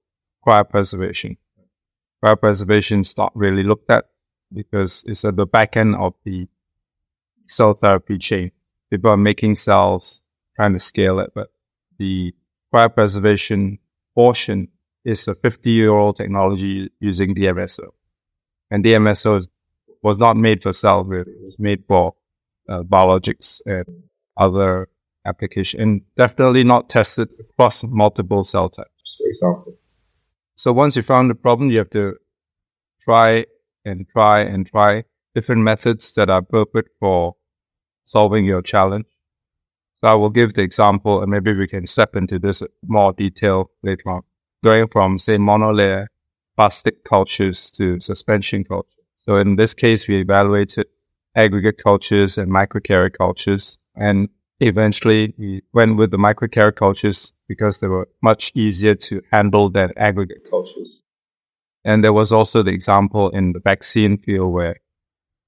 cryopreservation. 0.46 1.36
Cryopreservation 2.24 3.02
is 3.02 3.14
not 3.18 3.30
really 3.36 3.62
looked 3.62 3.90
at 3.90 4.06
because 4.54 5.04
it's 5.06 5.26
at 5.26 5.36
the 5.36 5.46
back 5.46 5.76
end 5.76 5.96
of 5.96 6.14
the 6.24 6.48
cell 7.50 7.74
therapy 7.74 8.18
chain. 8.18 8.50
People 8.90 9.10
are 9.10 9.16
making 9.16 9.54
cells, 9.54 10.22
trying 10.56 10.72
to 10.72 10.78
scale 10.78 11.20
it, 11.20 11.30
but 11.34 11.48
the 11.98 12.34
cryopreservation 12.72 13.78
portion 14.14 14.68
is 15.04 15.26
a 15.28 15.34
50 15.34 15.70
year 15.70 15.90
old 15.90 16.16
technology 16.16 16.90
using 17.00 17.34
DMSO. 17.34 17.88
And 18.70 18.84
DMSO 18.84 19.38
is, 19.38 19.48
was 20.02 20.18
not 20.18 20.36
made 20.36 20.62
for 20.62 20.72
cells, 20.72 21.06
really. 21.06 21.32
It 21.32 21.44
was 21.44 21.58
made 21.58 21.84
for 21.86 22.14
uh, 22.68 22.82
biologics 22.82 23.60
and 23.66 24.04
other 24.36 24.88
applications, 25.26 25.82
and 25.82 26.02
definitely 26.16 26.64
not 26.64 26.88
tested 26.88 27.28
across 27.38 27.84
multiple 27.84 28.44
cell 28.44 28.68
types, 28.68 29.16
for 29.18 29.28
example. 29.28 29.74
So 30.56 30.72
once 30.72 30.96
you 30.96 31.02
found 31.02 31.30
the 31.30 31.34
problem, 31.34 31.70
you 31.70 31.78
have 31.78 31.90
to 31.90 32.16
try 33.00 33.46
and 33.84 34.06
try 34.08 34.40
and 34.40 34.66
try 34.66 35.04
different 35.34 35.62
methods 35.62 36.12
that 36.14 36.30
are 36.30 36.38
appropriate 36.38 36.88
for 36.98 37.36
solving 38.10 38.44
your 38.44 38.60
challenge. 38.60 39.06
So 39.94 40.08
I 40.08 40.14
will 40.14 40.30
give 40.30 40.54
the 40.54 40.62
example 40.62 41.22
and 41.22 41.30
maybe 41.30 41.54
we 41.54 41.68
can 41.68 41.86
step 41.86 42.16
into 42.16 42.40
this 42.40 42.60
more 42.86 43.12
detail 43.12 43.70
later 43.82 44.10
on. 44.10 44.22
Going 44.64 44.88
from 44.88 45.18
say 45.18 45.36
monolayer 45.36 46.06
plastic 46.56 47.04
cultures 47.04 47.70
to 47.72 48.00
suspension 48.00 48.64
culture. 48.64 49.02
So 49.18 49.36
in 49.36 49.56
this 49.56 49.74
case, 49.74 50.08
we 50.08 50.16
evaluated 50.16 50.86
aggregate 51.36 51.78
cultures 51.78 52.36
and 52.36 52.50
microcarrier 52.50 53.16
cultures. 53.16 53.78
And 53.94 54.28
eventually 54.58 55.32
we 55.38 55.62
went 55.72 55.96
with 55.96 56.10
the 56.10 56.18
microcarrier 56.18 56.74
cultures 56.74 57.32
because 57.46 57.78
they 57.78 57.86
were 57.86 58.08
much 58.22 58.50
easier 58.56 58.96
to 58.96 59.22
handle 59.30 59.70
than 59.70 59.92
aggregate 59.96 60.50
cultures. 60.50 61.02
And 61.84 62.02
there 62.02 62.12
was 62.12 62.32
also 62.32 62.64
the 62.64 62.72
example 62.72 63.30
in 63.30 63.52
the 63.52 63.60
vaccine 63.60 64.18
field 64.18 64.52
where 64.52 64.80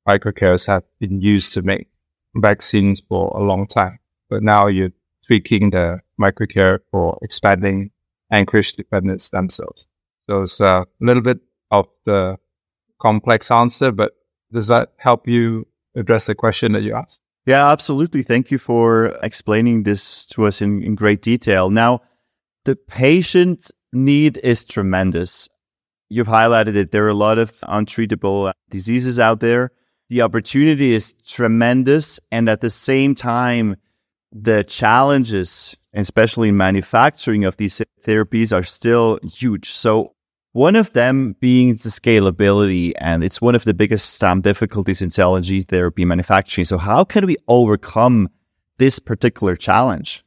microcarriers 0.09 0.66
have 0.69 0.85
been 1.00 1.21
used 1.21 1.52
to 1.54 1.62
make 1.62 1.88
vaccines 2.35 3.03
for 3.09 3.33
a 3.37 3.43
long 3.43 3.67
time, 3.67 3.99
but 4.29 4.43
now 4.43 4.67
you're 4.67 4.93
tweaking 5.27 5.71
the 5.71 6.01
microcarrier 6.21 6.81
for 6.91 7.19
expanding 7.23 7.91
anchorage 8.31 8.73
dependent 8.73 9.21
stem 9.21 9.51
cells. 9.51 9.87
So 10.21 10.43
it's 10.43 10.61
a 10.61 10.87
little 11.01 11.23
bit 11.23 11.41
of 11.71 11.89
the 12.05 12.37
complex 13.01 13.51
answer, 13.51 13.93
but 13.93 14.12
does 14.53 14.69
that 14.69 14.93
help 14.97 15.27
you 15.27 15.67
address 15.97 16.27
the 16.27 16.35
question 16.35 16.73
that 16.73 16.83
you 16.83 16.95
asked? 16.95 17.21
Yeah, 17.45 17.71
absolutely. 17.71 18.23
Thank 18.23 18.51
you 18.51 18.59
for 18.59 19.07
explaining 19.23 19.83
this 19.83 20.27
to 20.27 20.47
us 20.47 20.62
in, 20.62 20.83
in 20.83 20.95
great 20.95 21.23
detail. 21.23 21.71
Now, 21.71 22.01
the 22.65 22.77
patient 22.77 23.71
need 23.93 24.39
is 24.39 24.65
tremendous. 24.65 25.49
You've 26.09 26.29
highlighted 26.29 26.77
it. 26.77 26.93
There 26.93 27.05
are 27.05 27.09
a 27.09 27.15
lot 27.15 27.39
of 27.39 27.51
untreatable 27.62 28.53
diseases 28.71 29.19
out 29.19 29.41
there 29.41 29.73
the 30.12 30.21
opportunity 30.21 30.92
is 30.92 31.14
tremendous. 31.26 32.21
And 32.31 32.50
at 32.50 32.61
the 32.61 32.69
same 32.69 33.14
time, 33.14 33.76
the 34.31 34.62
challenges, 34.62 35.75
especially 35.95 36.50
in 36.50 36.57
manufacturing 36.59 37.47
of 37.47 37.57
these 37.57 37.81
therapies, 38.04 38.54
are 38.54 38.62
still 38.62 39.19
huge. 39.25 39.71
So, 39.71 40.14
one 40.52 40.76
of 40.76 40.92
them 40.92 41.35
being 41.40 41.71
the 41.71 41.88
scalability, 41.88 42.92
and 42.99 43.25
it's 43.25 43.40
one 43.40 43.54
of 43.54 43.64
the 43.64 43.73
biggest 43.73 44.23
um, 44.23 44.42
difficulties 44.42 45.00
in 45.00 45.09
cell 45.09 45.35
and 45.35 45.47
gene 45.47 45.62
therapy 45.62 46.04
manufacturing. 46.04 46.66
So, 46.66 46.76
how 46.76 47.04
can 47.04 47.25
we 47.25 47.38
overcome 47.49 48.28
this 48.76 48.99
particular 48.99 49.57
challenge? 49.57 50.23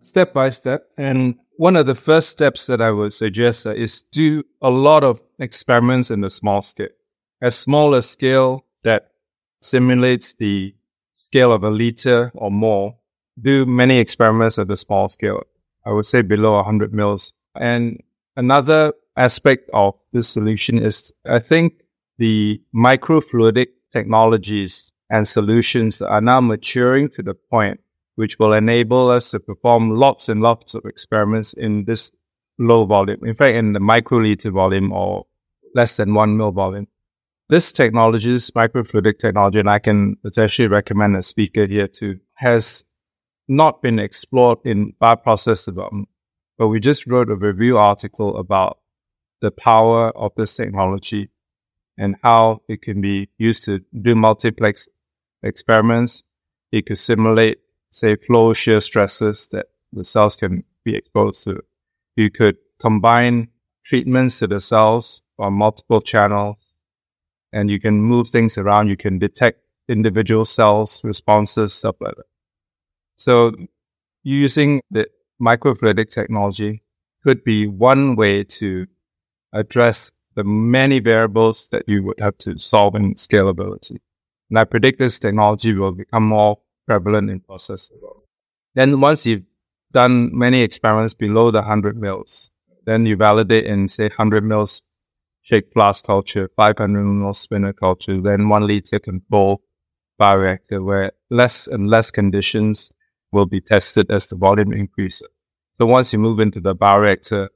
Step 0.00 0.32
by 0.32 0.48
step. 0.48 0.86
And 0.96 1.34
one 1.58 1.76
of 1.76 1.84
the 1.84 1.94
first 1.94 2.30
steps 2.30 2.68
that 2.68 2.80
I 2.80 2.90
would 2.90 3.12
suggest 3.12 3.66
is 3.66 4.00
do 4.00 4.44
a 4.62 4.70
lot 4.70 5.04
of 5.04 5.20
experiments 5.38 6.10
in 6.10 6.22
the 6.22 6.30
small 6.30 6.62
scale. 6.62 6.88
As 7.42 7.54
small 7.54 7.92
a 7.92 8.00
scale 8.02 8.64
that 8.82 9.09
simulates 9.60 10.34
the 10.34 10.74
scale 11.16 11.52
of 11.52 11.62
a 11.64 11.70
liter 11.70 12.30
or 12.34 12.50
more, 12.50 12.96
do 13.40 13.64
many 13.66 13.98
experiments 13.98 14.58
at 14.58 14.68
the 14.68 14.76
small 14.76 15.08
scale. 15.08 15.42
I 15.86 15.92
would 15.92 16.06
say 16.06 16.22
below 16.22 16.54
100 16.54 16.92
mils. 16.92 17.32
And 17.54 18.02
another 18.36 18.92
aspect 19.16 19.70
of 19.72 19.94
this 20.12 20.28
solution 20.28 20.78
is 20.78 21.12
I 21.26 21.38
think 21.38 21.82
the 22.18 22.60
microfluidic 22.74 23.68
technologies 23.92 24.92
and 25.10 25.26
solutions 25.26 26.02
are 26.02 26.20
now 26.20 26.40
maturing 26.40 27.08
to 27.10 27.22
the 27.22 27.34
point 27.34 27.80
which 28.16 28.38
will 28.38 28.52
enable 28.52 29.10
us 29.10 29.30
to 29.30 29.40
perform 29.40 29.90
lots 29.90 30.28
and 30.28 30.42
lots 30.42 30.74
of 30.74 30.84
experiments 30.84 31.54
in 31.54 31.84
this 31.84 32.12
low 32.58 32.84
volume. 32.84 33.24
In 33.24 33.34
fact, 33.34 33.56
in 33.56 33.72
the 33.72 33.80
microliter 33.80 34.52
volume 34.52 34.92
or 34.92 35.26
less 35.74 35.96
than 35.96 36.14
one 36.14 36.36
mil 36.36 36.52
volume. 36.52 36.86
This 37.50 37.72
technology, 37.72 38.30
this 38.30 38.52
microfluidic 38.52 39.18
technology, 39.18 39.58
and 39.58 39.68
I 39.68 39.80
can 39.80 40.14
potentially 40.22 40.68
recommend 40.68 41.16
a 41.16 41.22
speaker 41.22 41.66
here 41.66 41.88
too, 41.88 42.20
has 42.34 42.84
not 43.48 43.82
been 43.82 43.98
explored 43.98 44.58
in 44.64 44.92
bioprocess 45.02 45.64
development. 45.64 46.08
But 46.58 46.68
we 46.68 46.78
just 46.78 47.08
wrote 47.08 47.28
a 47.28 47.34
review 47.34 47.76
article 47.76 48.36
about 48.36 48.78
the 49.40 49.50
power 49.50 50.10
of 50.16 50.30
this 50.36 50.54
technology 50.54 51.30
and 51.98 52.14
how 52.22 52.62
it 52.68 52.82
can 52.82 53.00
be 53.00 53.30
used 53.36 53.64
to 53.64 53.80
do 54.00 54.14
multiplex 54.14 54.88
experiments. 55.42 56.22
It 56.70 56.86
could 56.86 56.98
simulate, 56.98 57.58
say, 57.90 58.14
flow 58.14 58.52
shear 58.52 58.80
stresses 58.80 59.48
that 59.48 59.66
the 59.92 60.04
cells 60.04 60.36
can 60.36 60.62
be 60.84 60.94
exposed 60.94 61.42
to. 61.44 61.64
You 62.14 62.30
could 62.30 62.58
combine 62.78 63.48
treatments 63.84 64.38
to 64.38 64.46
the 64.46 64.60
cells 64.60 65.22
on 65.36 65.54
multiple 65.54 66.00
channels 66.00 66.69
and 67.52 67.70
you 67.70 67.80
can 67.80 68.00
move 68.00 68.28
things 68.28 68.58
around. 68.58 68.88
You 68.88 68.96
can 68.96 69.18
detect 69.18 69.60
individual 69.88 70.44
cells 70.44 71.02
responses, 71.04 71.74
stuff 71.74 71.96
like 72.00 72.14
that. 72.16 72.26
So 73.16 73.52
using 74.22 74.82
the 74.90 75.08
microfluidic 75.40 76.10
technology 76.10 76.82
could 77.24 77.44
be 77.44 77.66
one 77.66 78.16
way 78.16 78.44
to 78.44 78.86
address 79.52 80.12
the 80.36 80.44
many 80.44 81.00
variables 81.00 81.68
that 81.68 81.82
you 81.86 82.02
would 82.04 82.20
have 82.20 82.38
to 82.38 82.58
solve 82.58 82.94
in 82.94 83.14
scalability. 83.14 83.98
And 84.48 84.58
I 84.58 84.64
predict 84.64 84.98
this 84.98 85.18
technology 85.18 85.74
will 85.74 85.92
become 85.92 86.24
more 86.24 86.58
prevalent 86.86 87.30
in 87.30 87.40
process. 87.40 87.90
Then 88.74 89.00
once 89.00 89.26
you've 89.26 89.42
done 89.92 90.30
many 90.36 90.62
experiments 90.62 91.14
below 91.14 91.50
the 91.50 91.60
100 91.60 91.96
mils. 91.96 92.50
Then 92.84 93.06
you 93.06 93.16
validate 93.16 93.66
in, 93.66 93.88
say, 93.88 94.04
100 94.04 94.44
mils 94.44 94.82
shake 95.50 95.72
flask 95.72 96.04
culture, 96.04 96.48
500 96.56 97.02
mils 97.04 97.40
spinner 97.40 97.72
culture, 97.72 98.20
then 98.20 98.48
one 98.48 98.66
liter 98.66 98.98
control 99.00 99.60
bioreactor 100.20 100.84
where 100.84 101.12
less 101.30 101.66
and 101.66 101.88
less 101.88 102.10
conditions 102.10 102.90
will 103.32 103.46
be 103.46 103.60
tested 103.60 104.10
as 104.10 104.26
the 104.28 104.36
volume 104.36 104.72
increases. 104.72 105.28
So 105.78 105.86
once 105.86 106.12
you 106.12 106.18
move 106.18 106.40
into 106.40 106.60
the 106.60 106.74
bioreactor 106.76 107.48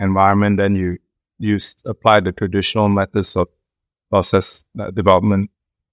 environment, 0.00 0.56
then 0.56 0.74
you 0.74 0.98
use 1.38 1.76
apply 1.84 2.20
the 2.20 2.32
traditional 2.32 2.88
methods 2.88 3.36
of 3.36 3.48
process 4.10 4.64
uh, 4.78 4.90
development, 4.90 5.50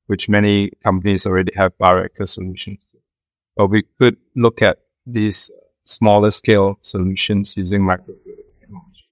which 0.08 0.30
many 0.30 0.72
companies 0.84 1.26
already 1.26 1.52
have 1.56 1.78
bioreactor 1.78 2.28
solutions. 2.28 2.80
But 3.58 3.68
we 3.68 3.84
could 4.00 4.18
look 4.36 4.62
at 4.62 4.78
these 5.06 5.52
smaller 5.84 6.32
scale 6.32 6.78
solutions 6.82 7.58
using 7.58 7.82
microfluidics 7.82 8.60
technology. 8.60 9.06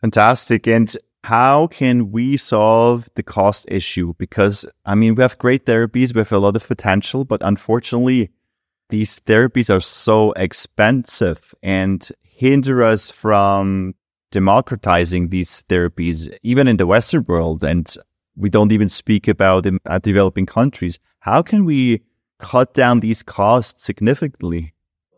Fantastic. 0.00 0.66
And 0.66 0.96
how 1.26 1.66
can 1.66 2.12
we 2.12 2.36
solve 2.36 3.08
the 3.16 3.22
cost 3.24 3.66
issue? 3.68 4.14
Because, 4.16 4.64
I 4.84 4.94
mean, 4.94 5.16
we 5.16 5.22
have 5.22 5.36
great 5.38 5.66
therapies 5.66 6.14
with 6.14 6.30
a 6.30 6.38
lot 6.38 6.54
of 6.54 6.64
potential, 6.68 7.24
but 7.24 7.40
unfortunately, 7.42 8.30
these 8.90 9.18
therapies 9.18 9.68
are 9.68 9.80
so 9.80 10.30
expensive 10.34 11.52
and 11.64 12.08
hinder 12.22 12.80
us 12.84 13.10
from 13.10 13.96
democratizing 14.30 15.30
these 15.30 15.64
therapies, 15.68 16.32
even 16.44 16.68
in 16.68 16.76
the 16.76 16.86
Western 16.86 17.24
world. 17.26 17.64
And 17.64 17.92
we 18.36 18.48
don't 18.48 18.70
even 18.70 18.88
speak 18.88 19.26
about 19.26 19.66
at 19.84 20.02
developing 20.02 20.46
countries. 20.46 21.00
How 21.18 21.42
can 21.42 21.64
we 21.64 22.02
cut 22.38 22.72
down 22.72 23.00
these 23.00 23.24
costs 23.24 23.82
significantly? 23.82 24.74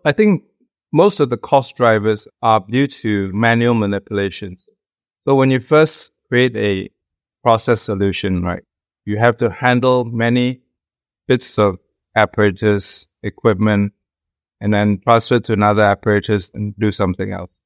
I 0.07 0.13
think 0.13 0.45
most 0.91 1.21
of 1.21 1.29
the 1.29 1.37
cost 1.37 1.77
drivers 1.77 2.27
are 2.41 2.65
due 2.67 2.87
to 2.87 3.31
manual 3.35 3.75
manipulations. 3.75 4.65
So 5.29 5.35
when 5.35 5.51
you 5.51 5.61
first 5.61 6.13
create 6.31 6.57
a 6.57 6.89
process 7.43 7.83
solution, 7.83 8.43
right, 8.43 8.63
you 9.05 9.19
have 9.19 9.37
to 9.37 9.51
handle 9.51 10.07
many 10.07 10.63
bits 11.27 11.59
of 11.59 11.79
apparatus, 12.17 13.09
equipment, 13.23 13.93
and 14.63 14.73
then 14.73 15.01
transfer 15.01 15.39
to 15.39 15.53
another 15.53 15.83
apparatus 15.83 16.51
and 16.55 16.75
do 16.79 16.91
something 16.91 17.31
else. 17.31 17.59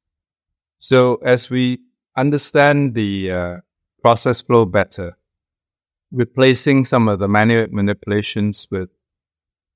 So 0.81 1.21
as 1.25 1.51
we 1.51 1.79
understand 2.17 2.95
the 2.95 3.31
uh, 3.31 3.57
process 4.01 4.41
flow 4.41 4.65
better, 4.65 5.17
replacing 6.11 6.85
some 6.85 7.07
of 7.07 7.21
the 7.21 7.29
manual 7.29 7.69
manipulations 7.71 8.67
with 8.73 8.91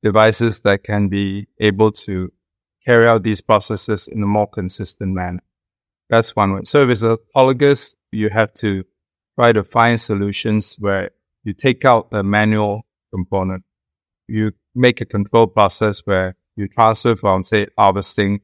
devices 0.02 0.58
that 0.62 0.82
can 0.82 1.06
be 1.06 1.46
able 1.60 1.92
to 1.92 2.32
carry 2.84 3.06
out 3.06 3.22
these 3.22 3.40
processes 3.40 4.08
in 4.08 4.24
a 4.24 4.26
more 4.26 4.48
consistent 4.48 5.14
manner. 5.14 5.38
That's 6.08 6.36
one 6.36 6.54
way. 6.54 6.60
So 6.64 6.82
if 6.82 6.90
it's 6.90 7.02
autologous, 7.02 7.94
you 8.12 8.30
have 8.30 8.54
to 8.54 8.84
try 9.38 9.52
to 9.52 9.64
find 9.64 10.00
solutions 10.00 10.76
where 10.78 11.10
you 11.44 11.52
take 11.52 11.84
out 11.84 12.10
the 12.10 12.22
manual 12.22 12.86
component. 13.12 13.64
You 14.28 14.52
make 14.74 15.00
a 15.00 15.04
control 15.04 15.46
process 15.46 16.00
where 16.04 16.36
you 16.56 16.68
transfer 16.68 17.16
from, 17.16 17.44
say, 17.44 17.66
harvesting, 17.78 18.40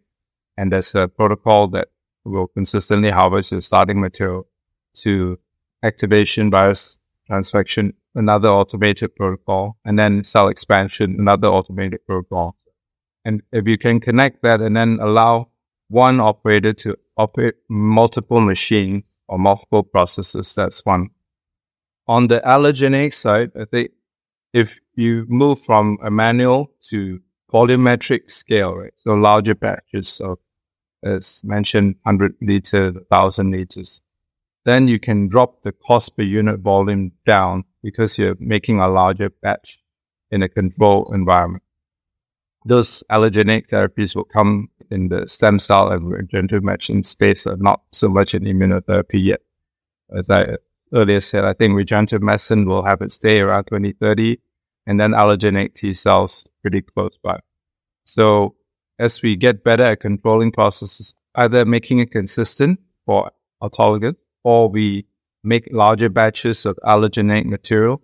and 0.57 0.73
there's 0.73 0.95
a 0.95 1.09
protocol 1.09 1.69
that 1.69 1.88
will 2.25 2.47
consistently 2.49 3.11
harvest 3.11 3.52
your 3.52 3.61
starting 3.61 4.00
material 4.00 4.47
to 4.95 5.38
activation, 5.83 6.50
virus 6.50 6.99
transfection, 7.28 7.95
another 8.14 8.49
automated 8.49 9.14
protocol, 9.16 9.76
and 9.85 9.99
then 9.99 10.23
cell 10.23 10.49
expansion, 10.49 11.16
another 11.19 11.49
automated 11.49 12.04
protocol. 12.07 12.57
And 13.25 13.42
if 13.52 13.66
you 13.66 13.78
can 13.78 14.00
connect 14.00 14.42
that 14.42 14.61
and 14.61 14.76
then 14.76 14.99
allow 15.00 15.49
one 15.88 16.21
operator 16.21 16.73
to 16.73 16.97
operate 17.16 17.54
multiple 17.69 18.40
machines 18.40 19.04
or 19.28 19.38
multiple 19.38 19.83
processes, 19.83 20.55
that's 20.55 20.85
one. 20.85 21.11
On 22.09 22.27
the 22.27 22.40
allergenic 22.40 23.12
side, 23.14 23.53
I 23.59 23.64
think 23.64 23.92
if 24.53 24.81
you 24.94 25.25
move 25.29 25.61
from 25.61 25.98
a 26.03 26.11
manual 26.11 26.72
to 26.90 27.20
volumetric 27.53 28.31
scale, 28.31 28.75
right? 28.77 28.92
So 28.96 29.14
larger 29.14 29.55
batches 29.55 30.09
so 30.09 30.38
as 31.03 31.42
mentioned, 31.44 31.96
100 32.05 32.37
liters, 32.40 32.94
1,000 32.94 33.51
liters. 33.51 34.01
Then 34.64 34.87
you 34.87 35.01
can 35.01 35.29
drop 35.29 35.62
the 35.62 35.72
cost 35.72 36.16
per 36.16 36.22
unit 36.22 36.61
volume 36.61 37.12
down 37.27 37.64
because 37.83 38.18
you're 38.18 38.37
making 38.38 38.79
a 38.79 38.88
larger 38.88 39.31
batch 39.31 39.81
in 40.31 40.42
a 40.42 40.48
controlled 40.48 41.12
environment. 41.12 41.64
Those 42.64 43.03
allergenic 43.11 43.68
therapies 43.68 44.14
will 44.14 44.25
come 44.25 44.70
in 44.90 45.09
the 45.09 45.27
stem 45.29 45.59
cell 45.59 45.90
and 45.90 46.11
regenerative 46.11 46.64
medicine 46.64 47.03
space, 47.03 47.47
are 47.47 47.57
not 47.57 47.83
so 47.92 48.09
much 48.09 48.35
in 48.35 48.45
immunotherapy 48.45 49.23
yet. 49.23 49.40
As 50.14 50.29
I 50.29 50.57
earlier 50.92 51.21
said, 51.21 51.45
I 51.45 51.53
think 51.53 51.75
regenerative 51.75 52.23
medicine 52.23 52.66
will 52.66 52.85
have 52.85 53.01
its 53.01 53.18
day 53.18 53.40
around 53.40 53.64
2030, 53.64 54.38
and 54.87 55.01
then 55.01 55.12
allogeneic 55.12 55.75
T 55.75 55.92
cells 55.92 56.47
pretty 56.61 56.83
close 56.83 57.16
by. 57.23 57.38
So 58.05 58.57
as 58.99 59.23
we 59.23 59.37
get 59.37 59.64
better 59.64 59.85
at 59.85 60.01
controlling 60.01 60.53
processes, 60.53 61.14
either 61.35 61.64
making 61.64 62.01
it 62.01 62.11
consistent 62.11 62.81
for 63.07 63.31
autologous, 63.62 64.16
or 64.45 64.68
we 64.68 65.07
make 65.45 65.68
larger 65.73 66.09
batches 66.09 66.66
of 66.66 66.79
allogeneic 66.85 67.47
material, 67.47 68.03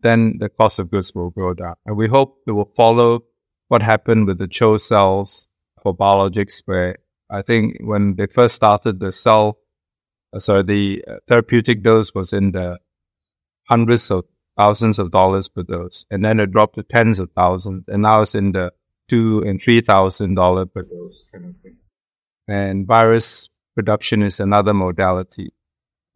then 0.00 0.36
the 0.38 0.48
cost 0.48 0.78
of 0.78 0.90
goods 0.90 1.14
will 1.14 1.30
go 1.30 1.54
down. 1.54 1.74
And 1.86 1.96
we 1.96 2.06
hope 2.06 2.38
it 2.46 2.52
will 2.52 2.72
follow 2.76 3.24
what 3.68 3.82
happened 3.82 4.26
with 4.26 4.38
the 4.38 4.46
CHO 4.46 4.76
cells 4.76 5.48
for 5.86 5.96
biologics, 5.96 6.62
where 6.64 6.96
I 7.30 7.42
think 7.42 7.76
when 7.80 8.16
they 8.16 8.26
first 8.26 8.56
started 8.56 8.98
the 8.98 9.12
cell, 9.12 9.58
so 10.36 10.60
the 10.60 11.04
uh, 11.06 11.18
therapeutic 11.28 11.84
dose 11.84 12.12
was 12.12 12.32
in 12.32 12.50
the 12.50 12.80
hundreds 13.68 14.10
of 14.10 14.24
thousands 14.56 14.98
of 14.98 15.12
dollars 15.12 15.48
per 15.48 15.62
dose, 15.62 16.04
and 16.10 16.24
then 16.24 16.40
it 16.40 16.50
dropped 16.50 16.74
to 16.74 16.82
tens 16.82 17.20
of 17.20 17.30
thousands, 17.36 17.84
and 17.86 18.02
now 18.02 18.22
it's 18.22 18.34
in 18.34 18.50
the 18.50 18.72
two 19.08 19.44
and 19.46 19.62
three 19.62 19.80
thousand 19.80 20.34
dollar 20.34 20.66
per 20.66 20.82
dose 20.82 21.24
kind 21.30 21.44
of 21.50 21.56
thing. 21.62 21.76
And 22.48 22.84
virus 22.84 23.48
production 23.76 24.22
is 24.22 24.40
another 24.40 24.74
modality. 24.74 25.52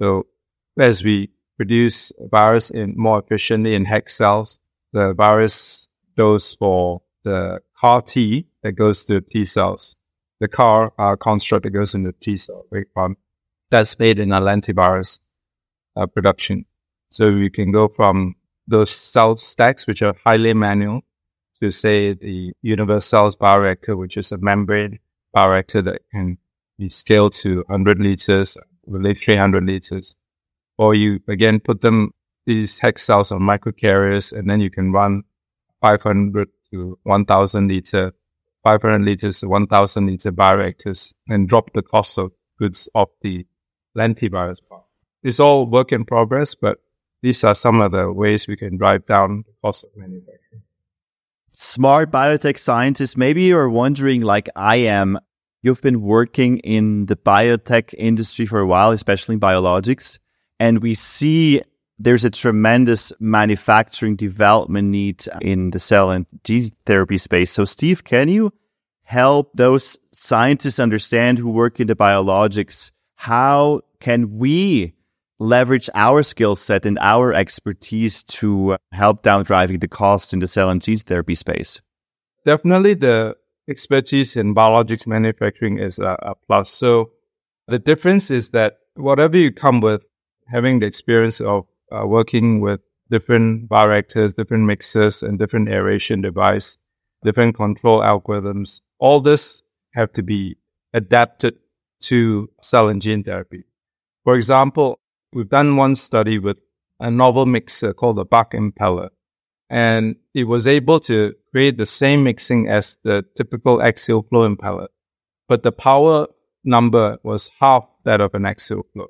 So 0.02 0.26
as 0.80 1.04
we 1.04 1.30
produce 1.56 2.10
virus 2.18 2.70
in 2.70 2.94
more 2.96 3.20
efficiently 3.20 3.76
in 3.76 3.84
HEK 3.84 4.08
cells, 4.10 4.58
the 4.92 5.14
virus 5.14 5.88
dose 6.16 6.56
for 6.56 7.02
the 7.24 7.60
CAR 7.76 8.02
T 8.02 8.46
that 8.62 8.72
goes 8.72 9.04
to 9.06 9.20
T 9.20 9.44
cells, 9.44 9.96
the 10.40 10.48
CAR 10.48 10.92
uh, 10.98 11.16
construct 11.16 11.64
that 11.64 11.70
goes 11.70 11.94
into 11.94 12.12
T 12.12 12.36
cell, 12.36 12.66
right? 12.70 12.86
Um, 12.96 13.16
that's 13.70 13.98
made 13.98 14.18
in 14.18 14.32
a 14.32 14.40
lentivirus 14.40 15.20
uh, 15.96 16.06
production. 16.06 16.64
So 17.10 17.28
you 17.28 17.50
can 17.50 17.72
go 17.72 17.88
from 17.88 18.34
those 18.66 18.90
cell 18.90 19.36
stacks, 19.36 19.86
which 19.86 20.02
are 20.02 20.14
highly 20.24 20.54
manual, 20.54 21.02
to 21.62 21.70
say 21.70 22.14
the 22.14 22.52
Univercells 22.64 23.36
bioreactor, 23.36 23.96
which 23.96 24.16
is 24.16 24.32
a 24.32 24.38
membrane 24.38 24.98
bioreactor 25.36 25.84
that 25.84 26.02
can 26.10 26.38
be 26.78 26.88
scaled 26.88 27.34
to 27.34 27.56
100 27.68 27.98
liters, 27.98 28.56
really 28.86 29.14
300 29.14 29.64
liters. 29.64 30.16
Or 30.78 30.94
you 30.94 31.20
again 31.28 31.60
put 31.60 31.82
them, 31.82 32.12
these 32.46 32.78
hex 32.78 33.02
cells 33.02 33.30
on 33.30 33.40
microcarriers, 33.40 34.32
and 34.32 34.48
then 34.48 34.60
you 34.60 34.70
can 34.70 34.92
run 34.92 35.22
500 35.82 36.48
to 36.72 36.98
1000 37.02 37.68
liter, 37.68 38.12
500 38.64 39.02
liters 39.02 39.44
1000 39.44 40.06
liter 40.06 40.32
bioreactors 40.32 41.14
and 41.28 41.48
drop 41.48 41.72
the 41.72 41.82
cost 41.82 42.18
of 42.18 42.32
goods 42.58 42.88
off 42.94 43.08
the 43.22 43.46
lentivirus 43.96 44.60
part. 44.68 44.84
It's 45.22 45.40
all 45.40 45.66
work 45.66 45.92
in 45.92 46.04
progress, 46.04 46.54
but 46.54 46.78
these 47.22 47.44
are 47.44 47.54
some 47.54 47.80
of 47.80 47.92
the 47.92 48.12
ways 48.12 48.48
we 48.48 48.56
can 48.56 48.76
drive 48.76 49.06
down 49.06 49.44
the 49.46 49.52
cost 49.62 49.84
of 49.84 49.90
manufacturing 49.96 50.62
smart 51.52 52.10
biotech 52.10 52.58
scientists, 52.58 53.16
maybe 53.16 53.44
you're 53.44 53.68
wondering, 53.68 54.22
like 54.22 54.48
I 54.56 54.76
am, 54.76 55.18
you've 55.62 55.82
been 55.82 56.00
working 56.00 56.58
in 56.58 57.06
the 57.06 57.16
biotech 57.16 57.94
industry 57.98 58.46
for 58.46 58.60
a 58.60 58.66
while, 58.66 58.92
especially 58.92 59.34
in 59.34 59.40
biologics, 59.40 60.18
and 60.58 60.82
we 60.82 60.94
see 60.94 61.60
there's 62.00 62.24
a 62.24 62.30
tremendous 62.30 63.12
manufacturing 63.20 64.16
development 64.16 64.88
need 64.88 65.22
in 65.42 65.70
the 65.70 65.78
cell 65.78 66.10
and 66.10 66.26
gene 66.44 66.70
therapy 66.86 67.18
space. 67.18 67.52
So, 67.52 67.66
Steve, 67.66 68.04
can 68.04 68.28
you 68.28 68.52
help 69.02 69.52
those 69.54 69.98
scientists 70.10 70.80
understand 70.80 71.38
who 71.38 71.50
work 71.50 71.78
in 71.78 71.86
the 71.86 71.94
biologics? 71.94 72.90
How 73.16 73.82
can 74.00 74.38
we 74.38 74.94
leverage 75.38 75.90
our 75.94 76.22
skill 76.22 76.56
set 76.56 76.86
and 76.86 76.98
our 77.00 77.34
expertise 77.34 78.22
to 78.22 78.78
help 78.92 79.22
down 79.22 79.44
driving 79.44 79.80
the 79.80 79.88
cost 79.88 80.32
in 80.32 80.38
the 80.38 80.48
cell 80.48 80.70
and 80.70 80.82
gene 80.82 80.98
therapy 80.98 81.34
space? 81.34 81.82
Definitely 82.46 82.94
the 82.94 83.36
expertise 83.68 84.36
in 84.36 84.54
biologics 84.54 85.06
manufacturing 85.06 85.78
is 85.78 85.98
a, 85.98 86.16
a 86.22 86.34
plus. 86.34 86.70
So 86.70 87.10
the 87.68 87.78
difference 87.78 88.30
is 88.30 88.50
that 88.50 88.78
whatever 88.94 89.36
you 89.36 89.52
come 89.52 89.82
with, 89.82 90.02
having 90.48 90.80
the 90.80 90.86
experience 90.86 91.40
of 91.42 91.66
uh, 91.90 92.06
working 92.06 92.60
with 92.60 92.80
different 93.10 93.68
bioreactors, 93.68 94.34
different 94.34 94.64
mixers, 94.64 95.22
and 95.22 95.38
different 95.38 95.68
aeration 95.68 96.20
device, 96.20 96.78
different 97.24 97.56
control 97.56 98.00
algorithms, 98.00 98.80
all 98.98 99.20
this 99.20 99.62
have 99.92 100.12
to 100.12 100.22
be 100.22 100.56
adapted 100.94 101.56
to 102.00 102.48
cell 102.62 102.88
and 102.88 103.02
gene 103.02 103.22
therapy. 103.22 103.64
For 104.24 104.36
example, 104.36 104.98
we've 105.32 105.48
done 105.48 105.76
one 105.76 105.94
study 105.94 106.38
with 106.38 106.60
a 106.98 107.10
novel 107.10 107.46
mixer 107.46 107.92
called 107.92 108.16
the 108.16 108.24
Bach 108.24 108.52
Impeller, 108.52 109.10
and 109.68 110.16
it 110.34 110.44
was 110.44 110.66
able 110.66 111.00
to 111.00 111.34
create 111.50 111.76
the 111.76 111.86
same 111.86 112.24
mixing 112.24 112.68
as 112.68 112.98
the 113.02 113.24
typical 113.36 113.82
axial 113.82 114.22
flow 114.22 114.48
impeller, 114.48 114.88
but 115.48 115.62
the 115.62 115.72
power 115.72 116.26
number 116.64 117.18
was 117.22 117.50
half 117.58 117.86
that 118.04 118.20
of 118.20 118.34
an 118.34 118.44
axial 118.44 118.84
flow. 118.92 119.08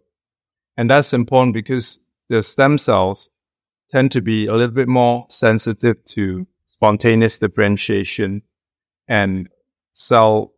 And 0.76 0.88
that's 0.88 1.12
important 1.12 1.54
because 1.54 2.00
the 2.30 2.42
stem 2.42 2.78
cells 2.78 3.28
tend 3.90 4.12
to 4.12 4.22
be 4.22 4.46
a 4.46 4.52
little 4.52 4.74
bit 4.74 4.88
more 4.88 5.26
sensitive 5.28 6.02
to 6.06 6.46
spontaneous 6.68 7.38
differentiation 7.38 8.40
and 9.08 9.48
cell 9.94 10.52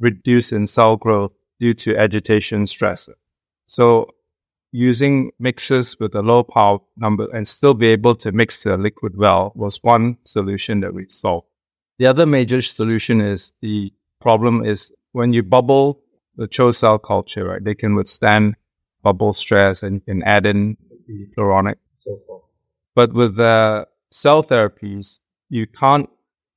reduce 0.00 0.52
in 0.52 0.66
cell 0.66 0.96
growth 0.96 1.32
due 1.60 1.74
to 1.74 1.96
agitation 1.96 2.66
stress. 2.66 3.08
So 3.66 4.08
using 4.72 5.30
mixers 5.38 5.98
with 6.00 6.14
a 6.14 6.22
low 6.22 6.42
power 6.42 6.78
number 6.96 7.28
and 7.34 7.46
still 7.46 7.74
be 7.74 7.88
able 7.88 8.14
to 8.14 8.32
mix 8.32 8.64
the 8.64 8.78
liquid 8.78 9.16
well 9.16 9.52
was 9.54 9.82
one 9.82 10.16
solution 10.24 10.80
that 10.80 10.94
we 10.94 11.06
solved. 11.08 11.46
The 11.98 12.06
other 12.06 12.24
major 12.26 12.62
solution 12.62 13.20
is 13.20 13.52
the 13.60 13.92
problem 14.20 14.64
is 14.64 14.92
when 15.12 15.32
you 15.34 15.42
bubble 15.42 16.00
the 16.36 16.48
CHO 16.48 16.72
cell 16.72 16.98
culture, 16.98 17.44
right? 17.44 17.62
They 17.62 17.74
can 17.74 17.94
withstand 17.94 18.54
bubble 19.02 19.32
stress 19.32 19.82
and 19.82 19.96
you 19.96 20.00
can 20.00 20.22
add 20.22 20.46
in 20.46 20.76
the 21.08 21.26
floronic 21.36 21.76
so 21.94 22.20
forth. 22.26 22.42
But 22.94 23.12
with 23.12 23.36
the 23.36 23.86
cell 24.10 24.42
therapies, 24.42 25.20
you 25.48 25.66
can't 25.66 26.08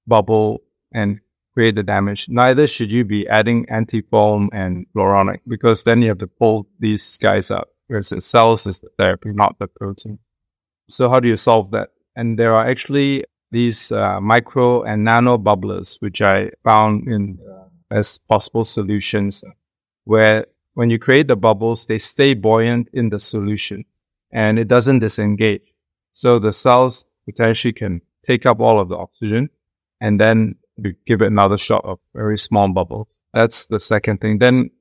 bubble 0.08 0.62
and 0.94 1.20
create 1.54 1.76
the 1.76 1.84
damage. 1.84 2.30
Neither 2.30 2.68
should 2.68 2.92
you 2.92 3.04
be 3.04 3.28
adding 3.28 3.66
antifoam 3.68 4.50
and 4.54 4.86
floronic 4.94 5.40
because 5.48 5.84
then 5.84 6.02
you 6.02 6.10
have 6.10 6.20
to 6.20 6.28
pull 6.28 6.68
these 6.80 7.18
guys 7.18 7.52
up. 7.52 7.70
Whereas 7.88 8.10
the 8.10 8.22
cells 8.22 8.68
is 8.68 8.80
the 8.80 8.90
therapy, 8.98 9.32
not 9.34 9.58
the 9.60 9.68
protein. 9.68 10.20
So 10.90 11.10
how 11.10 11.20
do 11.20 11.28
you 11.28 11.38
solve 11.38 11.72
that? 11.72 11.90
And 12.16 12.40
there 12.40 12.54
are 12.56 12.66
actually 12.66 13.26
these 13.52 13.92
uh, 13.92 14.22
micro 14.22 14.84
and 14.84 15.04
nano 15.04 15.38
bubblers, 15.38 16.02
which 16.02 16.22
I 16.22 16.52
found 16.64 17.08
in 17.08 17.38
uh, 17.50 17.66
as 17.94 18.18
possible 18.18 18.64
solutions, 18.64 19.44
where 20.06 20.46
when 20.74 20.90
you 20.90 21.00
create 21.00 21.28
the 21.28 21.36
bubbles, 21.36 21.86
they 21.86 22.00
stay 22.00 22.34
buoyant 22.34 22.88
in 22.94 23.10
the 23.10 23.20
solution 23.20 23.84
and 24.32 24.60
it 24.60 24.68
doesn't 24.68 25.00
disengage. 25.00 25.74
So 26.14 26.40
the 26.40 26.52
cells 26.52 27.06
potentially 27.26 27.74
can 27.74 28.02
take 28.26 28.46
up 28.46 28.60
all 28.60 28.80
of 28.80 28.90
the 28.90 28.98
oxygen 28.98 29.50
and 30.00 30.20
then 30.20 30.56
you 30.78 30.96
give 31.06 31.22
it 31.22 31.28
another 31.28 31.58
shot 31.58 31.86
of 31.86 32.00
very 32.14 32.38
small 32.38 32.68
bubbles. 32.70 33.08
That's 33.34 33.68
the 33.68 33.80
second 33.80 34.20
thing. 34.20 34.40
Then 34.40 34.72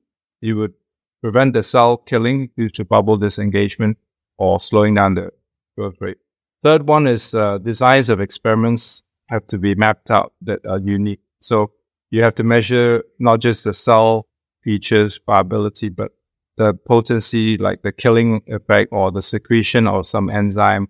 you 0.41 0.57
would 0.57 0.73
prevent 1.21 1.53
the 1.53 1.63
cell 1.63 1.97
killing 1.97 2.49
due 2.57 2.69
to 2.69 2.85
bubble 2.85 3.17
disengagement 3.17 3.97
or 4.37 4.59
slowing 4.59 4.95
down 4.95 5.15
the 5.15 5.31
growth 5.77 5.95
rate. 5.99 6.17
Third 6.63 6.87
one 6.87 7.07
is 7.07 7.33
uh, 7.33 7.57
designs 7.59 8.09
of 8.09 8.19
experiments 8.19 9.03
have 9.29 9.47
to 9.47 9.57
be 9.57 9.75
mapped 9.75 10.11
out 10.11 10.33
that 10.41 10.65
are 10.65 10.79
unique. 10.79 11.21
So 11.39 11.71
you 12.09 12.23
have 12.23 12.35
to 12.35 12.43
measure 12.43 13.03
not 13.19 13.39
just 13.39 13.63
the 13.63 13.73
cell 13.73 14.27
features, 14.63 15.19
viability, 15.25 15.89
but 15.89 16.11
the 16.57 16.73
potency, 16.73 17.57
like 17.57 17.81
the 17.81 17.91
killing 17.91 18.41
effect 18.47 18.89
or 18.91 19.11
the 19.11 19.21
secretion 19.21 19.87
of 19.87 20.05
some 20.07 20.29
enzyme 20.29 20.87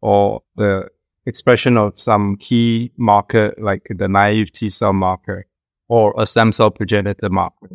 or 0.00 0.42
the 0.56 0.88
expression 1.26 1.76
of 1.76 1.98
some 1.98 2.36
key 2.36 2.92
marker, 2.96 3.52
like 3.58 3.86
the 3.90 4.08
naive 4.08 4.52
T 4.52 4.68
cell 4.68 4.92
marker 4.92 5.46
or 5.88 6.14
a 6.16 6.26
stem 6.26 6.52
cell 6.52 6.70
progenitor 6.70 7.28
marker. 7.28 7.68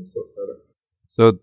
So 1.09 1.39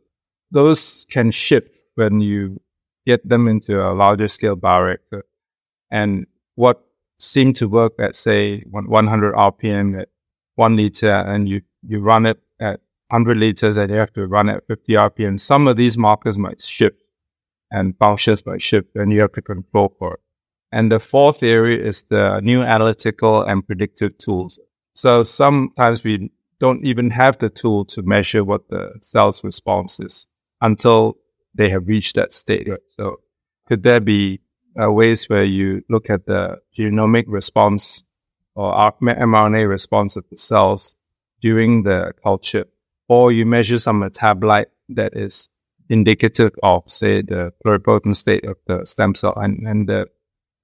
those 0.51 1.07
can 1.11 1.31
shift 1.31 1.77
when 1.95 2.21
you 2.21 2.61
get 3.07 3.27
them 3.29 3.49
into 3.49 3.87
a 3.87 3.93
larger 3.93 4.29
scale 4.29 4.57
bioreactor. 4.57 5.23
And 5.91 6.27
what 6.55 6.85
seemed 7.19 7.57
to 7.57 7.69
work 7.69 7.95
at 7.99 8.15
say 8.15 8.61
100 8.71 9.35
RPM 9.35 10.01
at 10.01 10.09
one 10.57 10.77
liter 10.77 11.11
and 11.11 11.49
you, 11.49 11.63
you 11.87 12.01
run 12.01 12.27
it 12.27 12.39
at 12.61 12.81
100 13.11 13.37
liters 13.37 13.77
and 13.77 13.91
you 13.91 13.99
have 13.99 14.13
to 14.13 14.27
run 14.27 14.49
at 14.49 14.67
50 14.67 14.93
RPM. 14.93 15.41
Some 15.41 15.69
of 15.69 15.77
these 15.77 15.97
markers 15.97 16.39
might 16.39 16.63
shift 16.63 17.03
and 17.71 17.97
functions 17.99 18.45
might 18.47 18.63
shift 18.63 18.95
and 18.95 19.13
you 19.13 19.21
have 19.21 19.33
to 19.33 19.43
control 19.43 19.95
for 19.99 20.15
it. 20.15 20.21
And 20.73 20.93
the 20.93 21.01
fourth 21.01 21.43
area 21.43 21.83
is 21.83 22.05
the 22.05 22.41
new 22.41 22.63
analytical 22.63 23.43
and 23.43 23.67
predictive 23.67 24.19
tools. 24.19 24.61
So 24.95 25.23
sometimes 25.23 26.05
we 26.05 26.31
don't 26.61 26.85
even 26.85 27.11
have 27.11 27.39
the 27.39 27.49
tool 27.49 27.85
to 27.87 28.03
measure 28.03 28.45
what 28.45 28.69
the 28.69 28.93
cell's 29.01 29.43
response 29.45 30.01
is 30.01 30.27
until 30.61 31.17
they 31.55 31.71
have 31.71 31.87
reached 31.87 32.17
that 32.17 32.33
state. 32.33 32.69
Right? 32.69 32.81
So 32.89 33.21
could 33.67 33.83
there 33.83 34.01
be 34.01 34.41
uh, 34.81 34.91
ways 34.93 35.29
where 35.29 35.45
you 35.45 35.83
look 35.89 36.11
at 36.11 36.27
the 36.27 36.59
genomic 36.77 37.25
response 37.27 38.03
or 38.55 38.73
mRNA 39.01 39.69
response 39.69 40.17
of 40.17 40.25
the 40.31 40.37
cells 40.37 40.97
during 41.41 41.85
the 41.85 42.13
culture, 42.23 42.65
or 43.09 43.33
you 43.33 43.47
measure 43.47 43.79
some 43.79 44.01
metabolite 44.03 44.67
that 44.91 45.17
is 45.17 45.49
indicative 45.89 46.53
of, 46.63 46.83
say, 46.87 47.23
the 47.23 47.53
pluripotent 47.65 48.17
state 48.17 48.45
of 48.45 48.57
the 48.67 48.85
stem 48.85 49.15
cell. 49.15 49.35
And, 49.37 49.67
and 49.67 49.89
the 49.89 50.09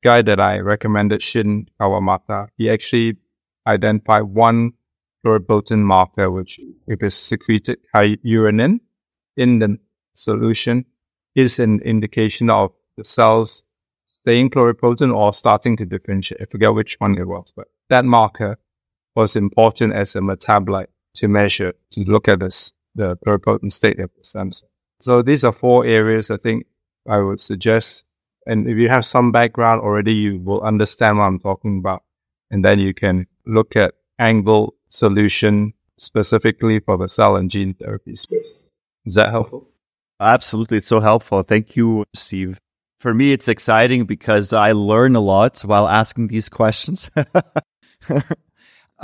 guy 0.02 0.22
that 0.22 0.40
I 0.40 0.59
recommended, 0.59 1.22
Shin 1.22 1.68
Kawamata, 1.80 2.48
he 2.57 2.68
actually 2.68 3.16
identified 3.66 4.24
one 4.24 4.72
pluripotent 5.24 5.80
marker, 5.80 6.30
which 6.30 6.61
if 6.87 7.02
it's 7.02 7.14
secreted 7.14 7.78
urinin 7.94 8.80
in 9.37 9.59
the 9.59 9.78
solution 10.12 10.85
is 11.35 11.59
an 11.59 11.80
indication 11.80 12.50
of 12.50 12.72
the 12.96 13.04
cells 13.04 13.64
staying 14.07 14.50
pluripotent 14.50 15.14
or 15.14 15.33
starting 15.33 15.76
to 15.78 15.87
differentiate. 15.87 16.42
I 16.42 16.44
forget 16.44 16.74
which 16.74 16.96
one 16.98 17.18
it 17.18 17.26
was, 17.26 17.52
but 17.57 17.68
that 17.88 18.04
marker 18.04 18.59
was 19.16 19.37
important 19.37 19.94
as 19.94 20.14
a 20.14 20.20
metabolite 20.20 20.88
to 21.14 21.29
measure, 21.29 21.72
to 21.92 22.00
look 22.05 22.29
at 22.29 22.40
this, 22.40 22.72
the 22.94 23.16
pluripotent 23.18 23.72
state 23.72 24.00
of 24.00 24.11
the 24.16 24.24
stem 24.24 24.53
cell. 24.53 24.68
So 25.00 25.22
these 25.22 25.44
are 25.44 25.53
four 25.53 25.85
areas 25.85 26.31
I 26.31 26.37
think 26.37 26.66
I 27.09 27.18
would 27.18 27.40
suggest. 27.40 28.05
And 28.46 28.68
if 28.68 28.77
you 28.77 28.88
have 28.88 29.07
some 29.07 29.33
background 29.33 29.81
already, 29.81 30.12
you 30.14 30.38
will 30.38 30.61
understand 30.62 31.18
what 31.18 31.24
I'm 31.24 31.38
talking 31.38 31.79
about. 31.79 32.03
And 32.50 32.64
then 32.64 32.79
you 32.79 32.94
can 32.94 33.27
look 33.46 33.77
at 33.77 33.94
angle 34.18 34.74
solution 34.88 35.72
specifically 35.98 36.81
for 36.81 36.96
the 36.96 37.09
cell 37.09 37.37
and 37.37 37.50
gene 37.50 37.74
therapy 37.74 38.16
space. 38.16 38.59
Is 39.05 39.14
that 39.14 39.31
helpful? 39.31 39.68
Absolutely. 40.20 40.79
It's 40.79 40.87
so 40.87 41.00
helpful. 41.00 41.42
Thank 41.42 41.77
you, 41.77 42.05
Steve. 42.14 42.59
For 43.00 43.12
me, 43.12 43.33
it's 43.33 43.48
exciting 43.48 44.05
because 44.05 44.53
I 44.53 44.72
learn 44.72 45.16
a 45.16 45.20
lot 45.20 45.61
while 45.61 45.88
asking 45.88 46.29
these 46.29 46.48
questions. 46.48 47.11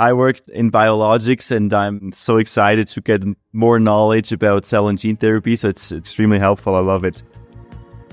I 0.00 0.14
worked 0.14 0.48
in 0.48 0.70
biologics 0.70 1.54
and 1.54 1.70
I'm 1.74 2.10
so 2.10 2.38
excited 2.38 2.88
to 2.88 3.02
get 3.02 3.22
more 3.52 3.78
knowledge 3.78 4.32
about 4.32 4.64
cell 4.64 4.88
and 4.88 4.98
gene 4.98 5.18
therapy. 5.18 5.56
So 5.56 5.68
it's 5.68 5.92
extremely 5.92 6.38
helpful. 6.38 6.74
I 6.74 6.78
love 6.78 7.04
it. 7.04 7.22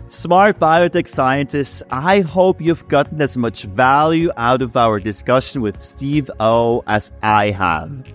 Smart 0.09 0.59
biotech 0.59 1.07
scientists, 1.07 1.81
I 1.89 2.19
hope 2.19 2.59
you've 2.59 2.85
gotten 2.89 3.21
as 3.21 3.37
much 3.37 3.63
value 3.63 4.31
out 4.35 4.61
of 4.61 4.75
our 4.75 4.99
discussion 4.99 5.61
with 5.61 5.81
Steve 5.81 6.29
O 6.41 6.83
as 6.87 7.13
I 7.23 7.51
have. 7.51 8.13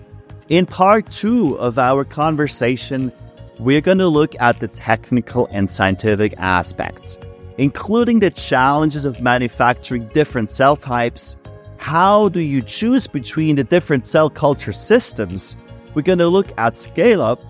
In 0.49 0.67
part 0.67 1.09
two 1.09 1.57
of 1.57 1.79
our 1.79 2.03
conversation, 2.03 3.11
we're 3.57 3.81
going 3.81 3.97
to 3.97 4.07
look 4.07 4.35
at 4.39 4.59
the 4.59 4.67
technical 4.67 5.47
and 5.51 5.71
scientific 5.71 6.35
aspects, 6.37 7.17
including 7.57 8.19
the 8.19 8.29
challenges 8.29 9.03
of 9.03 9.19
manufacturing 9.19 10.07
different 10.09 10.51
cell 10.51 10.75
types. 10.75 11.35
How 11.83 12.29
do 12.29 12.39
you 12.39 12.61
choose 12.61 13.07
between 13.07 13.57
the 13.57 13.65
different 13.65 14.07
cell 14.07 14.29
culture 14.29 14.71
systems? 14.71 15.57
We're 15.93 16.03
going 16.03 16.19
to 16.19 16.29
look 16.29 16.47
at 16.57 16.77
scale 16.77 17.21
up. 17.21 17.41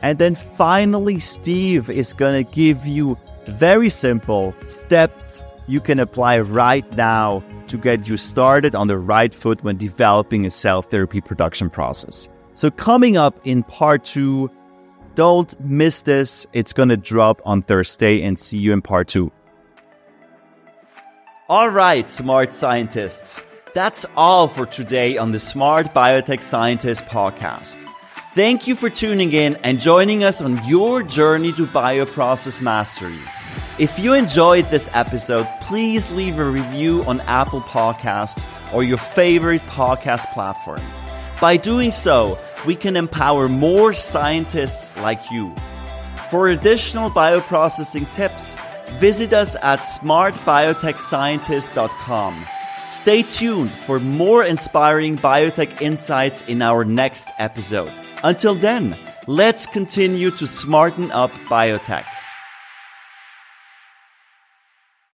And 0.00 0.18
then 0.18 0.34
finally, 0.34 1.20
Steve 1.20 1.90
is 1.90 2.14
going 2.14 2.42
to 2.42 2.50
give 2.50 2.86
you 2.86 3.18
very 3.44 3.90
simple 3.90 4.54
steps 4.64 5.42
you 5.66 5.80
can 5.80 6.00
apply 6.00 6.40
right 6.40 6.90
now 6.96 7.44
to 7.66 7.76
get 7.76 8.08
you 8.08 8.16
started 8.16 8.74
on 8.74 8.86
the 8.86 8.96
right 8.96 9.34
foot 9.34 9.62
when 9.62 9.76
developing 9.76 10.46
a 10.46 10.50
cell 10.50 10.80
therapy 10.80 11.20
production 11.20 11.68
process. 11.68 12.26
So, 12.54 12.70
coming 12.70 13.18
up 13.18 13.38
in 13.44 13.64
part 13.64 14.06
two, 14.06 14.50
don't 15.14 15.60
miss 15.60 16.00
this. 16.00 16.46
It's 16.54 16.72
going 16.72 16.88
to 16.88 16.96
drop 16.96 17.42
on 17.44 17.60
Thursday 17.60 18.22
and 18.22 18.38
see 18.38 18.56
you 18.56 18.72
in 18.72 18.80
part 18.80 19.08
two. 19.08 19.30
All 21.50 21.68
right, 21.68 22.08
smart 22.08 22.54
scientists. 22.54 23.44
That's 23.74 24.06
all 24.16 24.46
for 24.46 24.66
today 24.66 25.18
on 25.18 25.32
the 25.32 25.40
Smart 25.40 25.92
Biotech 25.92 26.42
Scientist 26.42 27.06
podcast. 27.06 27.84
Thank 28.32 28.68
you 28.68 28.76
for 28.76 28.88
tuning 28.88 29.32
in 29.32 29.56
and 29.64 29.80
joining 29.80 30.22
us 30.22 30.40
on 30.40 30.64
your 30.64 31.02
journey 31.02 31.52
to 31.54 31.66
bioprocess 31.66 32.62
mastery. 32.62 33.18
If 33.80 33.98
you 33.98 34.12
enjoyed 34.12 34.66
this 34.66 34.88
episode, 34.94 35.48
please 35.60 36.12
leave 36.12 36.38
a 36.38 36.44
review 36.44 37.02
on 37.06 37.20
Apple 37.22 37.62
Podcasts 37.62 38.46
or 38.72 38.84
your 38.84 38.98
favorite 38.98 39.62
podcast 39.62 40.32
platform. 40.32 40.80
By 41.40 41.56
doing 41.56 41.90
so, 41.90 42.38
we 42.64 42.76
can 42.76 42.96
empower 42.96 43.48
more 43.48 43.92
scientists 43.92 44.96
like 44.98 45.32
you. 45.32 45.52
For 46.30 46.50
additional 46.50 47.10
bioprocessing 47.10 48.08
tips, 48.12 48.54
visit 49.00 49.32
us 49.32 49.56
at 49.56 49.80
smartbiotechscientist.com. 49.80 52.46
Stay 52.94 53.22
tuned 53.22 53.74
for 53.74 53.98
more 53.98 54.44
inspiring 54.44 55.18
biotech 55.18 55.82
insights 55.82 56.42
in 56.42 56.62
our 56.62 56.84
next 56.84 57.28
episode. 57.38 57.92
Until 58.22 58.54
then, 58.54 58.96
let's 59.26 59.66
continue 59.66 60.30
to 60.30 60.46
smarten 60.46 61.10
up 61.10 61.32
biotech. 61.50 62.06